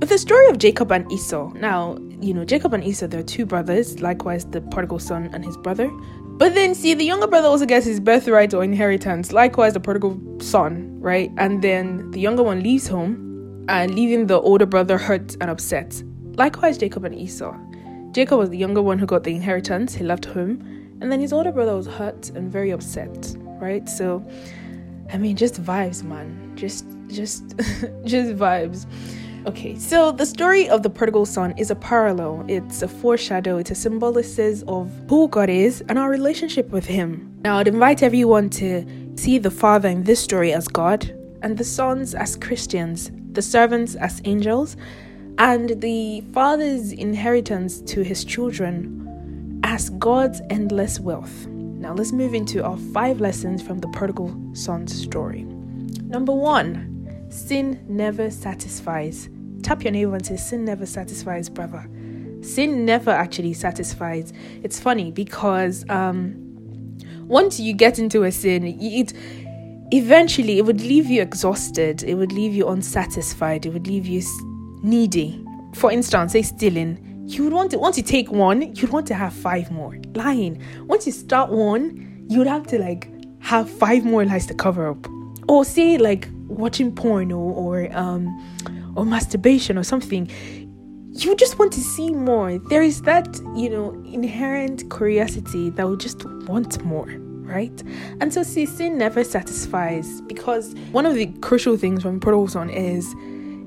with 0.00 0.08
the 0.08 0.18
story 0.18 0.48
of 0.48 0.58
Jacob 0.58 0.90
and 0.92 1.10
Esau. 1.12 1.52
Now, 1.54 1.98
you 2.20 2.32
know, 2.32 2.44
Jacob 2.44 2.72
and 2.72 2.82
Esau, 2.82 3.08
they're 3.08 3.22
two 3.22 3.44
brothers, 3.44 4.00
likewise 4.00 4.44
the 4.46 4.60
prodigal 4.60 4.98
son 4.98 5.30
and 5.32 5.44
his 5.44 5.56
brother. 5.58 5.90
But 6.38 6.54
then, 6.54 6.72
see, 6.76 6.94
the 6.94 7.04
younger 7.04 7.26
brother 7.26 7.48
also 7.48 7.66
gets 7.66 7.84
his 7.84 7.98
birthright 7.98 8.54
or 8.54 8.62
inheritance, 8.62 9.32
likewise 9.32 9.74
the 9.74 9.80
prodigal 9.80 10.20
son, 10.40 11.00
right? 11.00 11.32
And 11.36 11.60
then 11.62 12.12
the 12.12 12.20
younger 12.20 12.44
one 12.44 12.62
leaves 12.62 12.86
home 12.86 13.66
and 13.68 13.92
leaving 13.92 14.28
the 14.28 14.40
older 14.40 14.64
brother 14.64 14.98
hurt 14.98 15.36
and 15.40 15.50
upset. 15.50 16.00
Likewise, 16.36 16.78
Jacob 16.78 17.04
and 17.04 17.12
Esau. 17.12 17.56
Jacob 18.12 18.38
was 18.38 18.50
the 18.50 18.56
younger 18.56 18.80
one 18.80 19.00
who 19.00 19.04
got 19.06 19.24
the 19.24 19.34
inheritance, 19.34 19.94
he 19.94 20.04
left 20.04 20.26
home, 20.26 20.62
and 21.00 21.10
then 21.10 21.18
his 21.18 21.32
older 21.32 21.50
brother 21.50 21.74
was 21.74 21.88
hurt 21.88 22.30
and 22.30 22.52
very 22.52 22.70
upset, 22.70 23.34
right? 23.60 23.88
So, 23.88 24.24
I 25.12 25.18
mean, 25.18 25.36
just 25.36 25.60
vibes, 25.60 26.04
man. 26.04 26.52
Just, 26.54 26.86
just, 27.08 27.48
just 28.04 28.36
vibes. 28.36 28.86
Okay, 29.48 29.78
so 29.78 30.12
the 30.12 30.26
story 30.26 30.68
of 30.68 30.82
the 30.82 30.90
prodigal 30.90 31.24
son 31.24 31.54
is 31.56 31.70
a 31.70 31.74
parallel, 31.74 32.44
it's 32.48 32.82
a 32.82 32.86
foreshadow, 32.86 33.56
it's 33.56 33.70
a 33.70 33.74
symbolisis 33.74 34.62
of 34.68 34.92
who 35.08 35.26
God 35.26 35.48
is 35.48 35.82
and 35.88 35.98
our 35.98 36.10
relationship 36.10 36.68
with 36.68 36.84
Him. 36.84 37.34
Now, 37.44 37.56
I'd 37.56 37.66
invite 37.66 38.02
everyone 38.02 38.50
to 38.50 38.84
see 39.16 39.38
the 39.38 39.50
father 39.50 39.88
in 39.88 40.02
this 40.02 40.20
story 40.20 40.52
as 40.52 40.68
God, 40.68 41.10
and 41.40 41.56
the 41.56 41.64
sons 41.64 42.14
as 42.14 42.36
Christians, 42.36 43.10
the 43.32 43.40
servants 43.40 43.94
as 43.94 44.20
angels, 44.26 44.76
and 45.38 45.80
the 45.80 46.22
father's 46.34 46.92
inheritance 46.92 47.80
to 47.92 48.02
his 48.02 48.26
children 48.26 49.62
as 49.64 49.88
God's 49.88 50.42
endless 50.50 51.00
wealth. 51.00 51.46
Now, 51.46 51.94
let's 51.94 52.12
move 52.12 52.34
into 52.34 52.62
our 52.62 52.76
five 52.92 53.18
lessons 53.18 53.62
from 53.62 53.78
the 53.78 53.88
prodigal 53.88 54.38
son's 54.52 54.92
story. 54.92 55.44
Number 56.04 56.34
one, 56.34 56.98
Sin 57.30 57.84
never 57.88 58.30
satisfies. 58.30 59.28
Tap 59.62 59.82
your 59.82 59.92
neighbor 59.92 60.14
and 60.14 60.24
say, 60.24 60.36
Sin 60.36 60.64
never 60.64 60.86
satisfies, 60.86 61.48
brother. 61.48 61.88
Sin 62.42 62.84
never 62.84 63.10
actually 63.10 63.52
satisfies. 63.52 64.32
It's 64.62 64.78
funny 64.78 65.10
because 65.10 65.88
um, 65.90 66.34
once 67.26 67.58
you 67.58 67.72
get 67.72 67.98
into 67.98 68.24
a 68.24 68.32
sin, 68.32 68.64
it 68.80 69.12
eventually 69.90 70.58
it 70.58 70.64
would 70.64 70.80
leave 70.80 71.06
you 71.06 71.20
exhausted. 71.20 72.02
It 72.04 72.14
would 72.14 72.32
leave 72.32 72.54
you 72.54 72.68
unsatisfied. 72.68 73.66
It 73.66 73.70
would 73.70 73.86
leave 73.86 74.06
you 74.06 74.22
needy. 74.82 75.44
For 75.74 75.90
instance, 75.90 76.32
say 76.32 76.42
stealing. 76.42 77.04
You 77.26 77.44
would 77.44 77.52
want 77.52 77.70
to 77.72 77.78
once 77.78 77.98
you 77.98 78.02
take 78.02 78.30
one, 78.30 78.74
you'd 78.74 78.90
want 78.90 79.06
to 79.08 79.14
have 79.14 79.34
five 79.34 79.70
more. 79.70 79.98
Lying. 80.14 80.62
Once 80.86 81.04
you 81.06 81.12
start 81.12 81.50
one, 81.50 82.24
you 82.28 82.38
would 82.38 82.46
have 82.46 82.66
to 82.68 82.78
like 82.78 83.10
have 83.40 83.68
five 83.68 84.04
more 84.04 84.24
lies 84.24 84.46
to 84.46 84.54
cover 84.54 84.88
up. 84.88 85.06
Or 85.48 85.64
say 85.64 85.98
like 85.98 86.28
watching 86.46 86.94
porn 86.94 87.32
or, 87.32 87.52
or 87.52 87.96
um 87.96 88.26
or 88.98 89.04
masturbation 89.06 89.78
or 89.78 89.84
something 89.84 90.28
you 91.12 91.34
just 91.34 91.58
want 91.58 91.72
to 91.72 91.80
see 91.80 92.10
more. 92.10 92.58
There 92.68 92.82
is 92.82 93.02
that, 93.02 93.40
you 93.56 93.68
know, 93.68 93.90
inherent 94.04 94.88
curiosity 94.88 95.70
that 95.70 95.84
will 95.84 95.96
just 95.96 96.24
want 96.46 96.84
more 96.84 97.08
right? 97.48 97.82
And 98.20 98.32
so 98.32 98.42
sin 98.42 98.98
never 98.98 99.24
satisfies 99.24 100.20
because 100.22 100.74
one 100.92 101.06
of 101.06 101.14
the 101.14 101.26
crucial 101.40 101.78
things 101.78 102.02
from 102.02 102.20
prodigal 102.20 102.48
son 102.48 102.68
is 102.68 103.14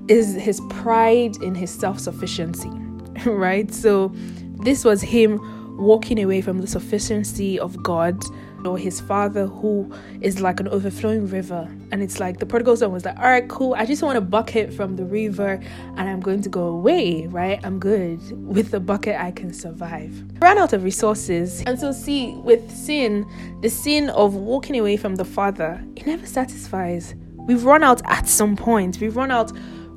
is 0.08 0.36
his 0.36 0.62
pride 0.70 1.36
in 1.42 1.56
his 1.56 1.72
self-sufficiency, 1.72 2.70
right? 3.26 3.74
So 3.74 4.12
this 4.60 4.86
was 4.86 5.02
him 5.02 5.40
walking 5.78 6.22
away 6.24 6.42
from 6.42 6.60
the 6.60 6.68
sufficiency 6.68 7.60
of 7.60 7.82
God 7.82 8.22
or 8.68 8.78
his 8.78 9.00
father 9.02 9.48
who 9.48 9.92
is 10.22 10.42
like 10.42 10.60
an 10.60 10.68
overflowing 10.68 11.28
river. 11.28 11.70
And 11.92 12.02
it's 12.02 12.20
like 12.20 12.40
the 12.40 12.46
prodigal 12.46 12.78
son 12.78 12.92
was 12.92 13.06
like 13.06 13.18
all 13.18 13.26
right 13.26 13.48
cool. 13.48 13.74
I 13.74 13.86
just 13.86 14.02
want 14.04 14.18
a 14.18 14.22
bucket 14.22 14.74
from 14.74 14.96
the 14.96 15.06
river 15.06 15.60
and 15.98 16.10
i'm 16.10 16.20
going 16.20 16.42
to 16.42 16.50
go 16.50 16.68
away 16.68 17.28
right? 17.28 17.60
I'm 17.64 17.80
good 17.80 18.20
with 18.48 18.72
the 18.72 18.80
bucket. 18.80 19.16
I 19.20 19.32
can 19.32 19.54
survive. 19.54 20.24
Ran 20.42 20.58
out 20.58 20.74
of 20.74 20.84
resources. 20.84 21.64
And 21.66 21.80
so 21.80 21.92
see 21.92 22.34
with 22.36 22.70
sin 22.72 23.26
the 23.62 23.70
sin 23.70 24.10
of 24.12 24.36
walking 24.36 24.80
away 24.80 24.98
from 24.98 25.16
the 25.16 25.26
father 25.26 25.84
it 25.96 26.06
never 26.06 26.26
satisfies. 26.26 27.16
We've 27.48 27.64
run 27.64 27.84
out 27.84 28.02
at 28.06 28.28
some 28.28 28.56
point. 28.56 29.00
We've 29.02 29.16
run 29.16 29.32
out 29.32 29.52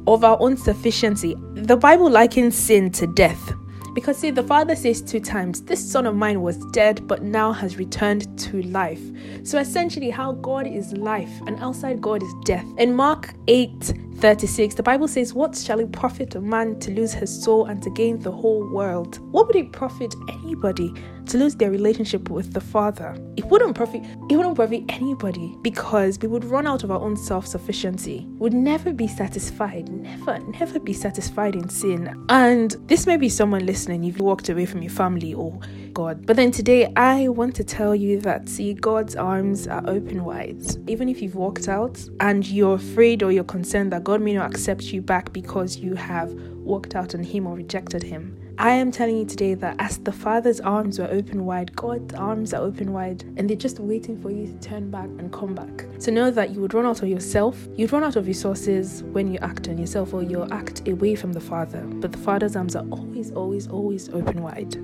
of 0.07 0.25
our 0.25 0.37
own 0.41 0.57
sufficiency. 0.57 1.35
The 1.55 1.77
bible 1.77 2.11
likens 2.11 2.57
sin 2.57 2.91
to 2.93 3.07
death 3.07 3.53
because, 3.95 4.19
see, 4.19 4.31
the 4.31 4.43
Father 4.43 4.75
says 4.75 5.01
two 5.01 5.21
times, 5.21 5.63
This 5.63 5.85
son 5.85 6.07
of 6.07 6.17
mine 6.17 6.43
was 6.43 6.59
dead, 6.73 7.07
but 7.07 7.23
now 7.23 7.53
has 7.53 7.77
returned 7.77 8.39
to 8.41 8.63
life. 8.63 9.03
So, 9.45 9.59
essentially, 9.59 10.11
how 10.11 10.33
God 10.33 10.67
is 10.67 10.93
life 10.93 11.33
and 11.47 11.59
outside 11.61 12.01
God 12.01 12.23
is 12.23 12.35
death. 12.45 12.67
In 12.79 12.95
Mark 12.95 13.33
8 13.49 13.95
36, 14.25 14.77
the 14.77 14.83
Bible 14.83 15.09
says, 15.09 15.35
What 15.35 15.57
shall 15.57 15.81
it 15.81 15.93
profit 15.93 16.35
a 16.35 16.41
man 16.41 16.79
to 16.81 16.91
lose 16.93 17.13
his 17.13 17.43
soul 17.43 17.67
and 17.67 17.83
to 17.83 17.91
gain 17.91 18.19
the 18.21 18.31
whole 18.31 18.67
world? 18.73 19.19
What 19.33 19.47
would 19.47 19.57
it 19.57 19.73
profit 19.73 20.15
anybody 20.29 20.93
to 21.27 21.39
lose 21.39 21.55
their 21.57 21.71
relationship 21.71 22.31
with 22.31 22.53
the 22.53 22.61
Father? 22.61 23.17
It 23.37 23.45
wouldn't 23.47 23.75
profit 23.75 24.03
it 24.31 24.37
wouldn't 24.37 24.57
profit 24.57 24.85
anybody 24.89 25.55
because 25.63 26.19
we 26.21 26.29
would 26.29 26.45
run 26.45 26.67
out 26.67 26.85
of 26.85 26.91
our 26.91 27.01
own 27.01 27.17
self-sufficiency. 27.17 28.27
Would 28.39 28.55
never 28.55 28.93
be 28.93 29.09
satisfied, 29.09 29.89
never, 29.89 30.39
never 30.39 30.79
be 30.79 30.93
satisfied 30.93 31.55
in 31.55 31.69
sin. 31.69 32.25
And 32.29 32.77
this 32.87 33.07
may 33.07 33.17
be 33.17 33.29
someone 33.29 33.67
listening, 33.67 33.84
you've 33.89 34.21
walked 34.21 34.49
away 34.49 34.67
from 34.67 34.83
your 34.83 34.91
family 34.91 35.35
or 35.35 35.59
God. 35.93 36.25
But 36.27 36.37
then 36.37 36.51
today 36.51 36.93
I 36.97 37.29
want 37.29 37.55
to 37.57 37.65
tell 37.65 37.95
you 37.95 38.21
that 38.21 38.49
see 38.49 38.75
God's 38.75 39.17
arms 39.17 39.67
are 39.67 39.83
open 39.87 40.25
wide. 40.25 40.63
Even 40.89 41.09
if 41.09 41.21
you've 41.21 41.35
walked 41.35 41.69
out 41.69 42.03
and 42.21 42.47
you're 42.47 42.77
afraid 42.77 43.23
or 43.23 43.31
you're 43.31 43.45
concerned 43.45 43.93
that 43.93 44.05
God 44.05 44.21
may 44.21 44.35
not 44.35 44.51
accept 44.51 44.85
you 44.85 45.03
back 45.03 45.33
because 45.33 45.77
you 45.77 45.95
have 45.95 46.33
walked 46.33 46.95
out 46.95 47.15
on 47.15 47.23
him 47.23 47.47
or 47.47 47.55
rejected 47.55 48.03
him. 48.03 48.39
I 48.57 48.71
am 48.71 48.93
telling 48.93 49.19
you 49.19 49.25
today 49.25 49.55
that 49.55 49.75
as 49.81 49.99
the 49.99 50.13
Father's 50.13 50.61
arms 50.61 51.01
were 51.01 51.09
open 51.11 51.45
wide, 51.45 51.75
God's 51.75 52.15
arms 52.15 52.55
are 52.55 52.63
open 52.63 52.93
wide, 52.93 53.25
and 53.37 53.51
they're 53.51 53.57
just 53.57 53.81
waiting 53.81 54.21
for 54.23 54.31
you 54.31 54.47
to 54.47 54.55
turn 54.61 54.93
back 54.93 55.07
and 55.07 55.33
come 55.33 55.57
back. 55.57 55.87
So 55.99 56.13
know 56.13 56.31
that 56.31 56.51
you 56.51 56.61
would 56.61 56.73
run 56.73 56.87
out 56.87 57.03
of 57.03 57.09
yourself, 57.09 57.67
you'd 57.75 57.93
run 57.93 58.05
out 58.05 58.15
of 58.15 58.29
resources 58.29 59.03
when 59.03 59.33
you 59.33 59.41
act 59.41 59.69
on 59.69 59.77
yourself 59.77 60.15
or 60.15 60.23
you 60.23 60.45
act 60.53 60.87
away 60.87 61.17
from 61.17 61.33
the 61.33 61.41
Father. 61.41 61.81
But 61.81 62.13
the 62.13 62.19
Father's 62.19 62.55
arms 62.55 62.77
are 62.77 62.87
always, 62.91 63.33
always, 63.33 63.67
always 63.67 64.09
open 64.11 64.41
wide. 64.41 64.77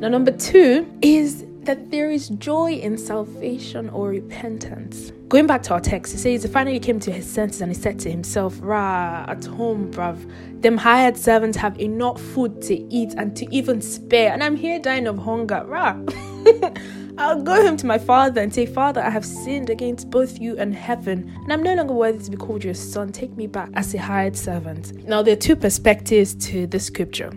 Now, 0.00 0.08
number 0.08 0.32
two 0.32 0.90
is 1.02 1.44
that 1.68 1.90
there 1.90 2.10
is 2.10 2.30
joy 2.30 2.72
in 2.72 2.96
salvation 2.96 3.90
or 3.90 4.08
repentance. 4.08 5.12
Going 5.28 5.46
back 5.46 5.62
to 5.64 5.74
our 5.74 5.80
text, 5.80 6.14
it 6.14 6.18
says 6.18 6.42
he 6.42 6.48
finally 6.48 6.80
came 6.80 6.98
to 7.00 7.12
his 7.12 7.30
senses 7.30 7.60
and 7.60 7.70
he 7.70 7.78
said 7.78 7.98
to 8.00 8.10
himself, 8.10 8.58
Rah, 8.62 9.26
at 9.28 9.44
home, 9.44 9.92
bruv, 9.92 10.18
them 10.62 10.78
hired 10.78 11.18
servants 11.18 11.58
have 11.58 11.78
enough 11.78 12.18
food 12.18 12.62
to 12.62 12.74
eat 12.74 13.12
and 13.18 13.36
to 13.36 13.54
even 13.54 13.82
spare, 13.82 14.32
and 14.32 14.42
I'm 14.42 14.56
here 14.56 14.78
dying 14.78 15.06
of 15.06 15.18
hunger. 15.18 15.62
Rah. 15.66 15.94
I'll 17.18 17.42
go 17.42 17.60
home 17.60 17.76
to 17.76 17.86
my 17.86 17.98
father 17.98 18.40
and 18.40 18.54
say, 18.54 18.64
Father, 18.64 19.02
I 19.02 19.10
have 19.10 19.26
sinned 19.26 19.68
against 19.68 20.08
both 20.08 20.38
you 20.38 20.56
and 20.56 20.74
heaven, 20.74 21.30
and 21.42 21.52
I'm 21.52 21.62
no 21.62 21.74
longer 21.74 21.92
worthy 21.92 22.24
to 22.24 22.30
be 22.30 22.38
called 22.38 22.64
your 22.64 22.72
son. 22.72 23.12
Take 23.12 23.36
me 23.36 23.46
back 23.46 23.68
as 23.74 23.92
a 23.92 23.98
hired 23.98 24.38
servant. 24.38 25.04
Now, 25.06 25.20
there 25.20 25.34
are 25.34 25.36
two 25.36 25.56
perspectives 25.56 26.34
to 26.46 26.66
the 26.66 26.80
scripture. 26.80 27.30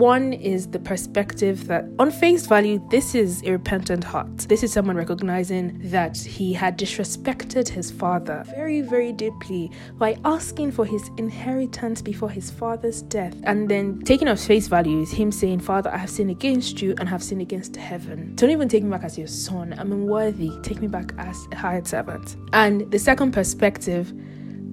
One 0.00 0.32
is 0.32 0.66
the 0.66 0.78
perspective 0.78 1.66
that, 1.66 1.84
on 1.98 2.10
face 2.10 2.46
value, 2.46 2.82
this 2.88 3.14
is 3.14 3.42
a 3.42 3.52
repentant 3.52 4.02
heart. 4.02 4.34
This 4.48 4.62
is 4.62 4.72
someone 4.72 4.96
recognizing 4.96 5.78
that 5.90 6.16
he 6.16 6.54
had 6.54 6.78
disrespected 6.78 7.68
his 7.68 7.90
father 7.90 8.42
very, 8.48 8.80
very 8.80 9.12
deeply 9.12 9.70
by 9.98 10.16
asking 10.24 10.72
for 10.72 10.86
his 10.86 11.10
inheritance 11.18 12.00
before 12.00 12.30
his 12.30 12.50
father's 12.50 13.02
death. 13.02 13.36
And 13.42 13.68
then 13.68 14.00
taking 14.00 14.26
off 14.26 14.40
face 14.40 14.68
value 14.68 15.02
is 15.02 15.10
him 15.10 15.30
saying, 15.30 15.60
Father, 15.60 15.90
I 15.92 15.98
have 15.98 16.08
sinned 16.08 16.30
against 16.30 16.80
you 16.80 16.94
and 16.98 17.06
have 17.06 17.22
sinned 17.22 17.42
against 17.42 17.76
heaven. 17.76 18.34
Don't 18.36 18.48
even 18.48 18.70
take 18.70 18.82
me 18.82 18.88
back 18.88 19.04
as 19.04 19.18
your 19.18 19.28
son. 19.28 19.74
I'm 19.76 19.92
unworthy. 19.92 20.50
Take 20.62 20.80
me 20.80 20.88
back 20.88 21.12
as 21.18 21.46
a 21.52 21.56
hired 21.56 21.86
servant. 21.86 22.36
And 22.54 22.90
the 22.90 22.98
second 22.98 23.32
perspective 23.32 24.14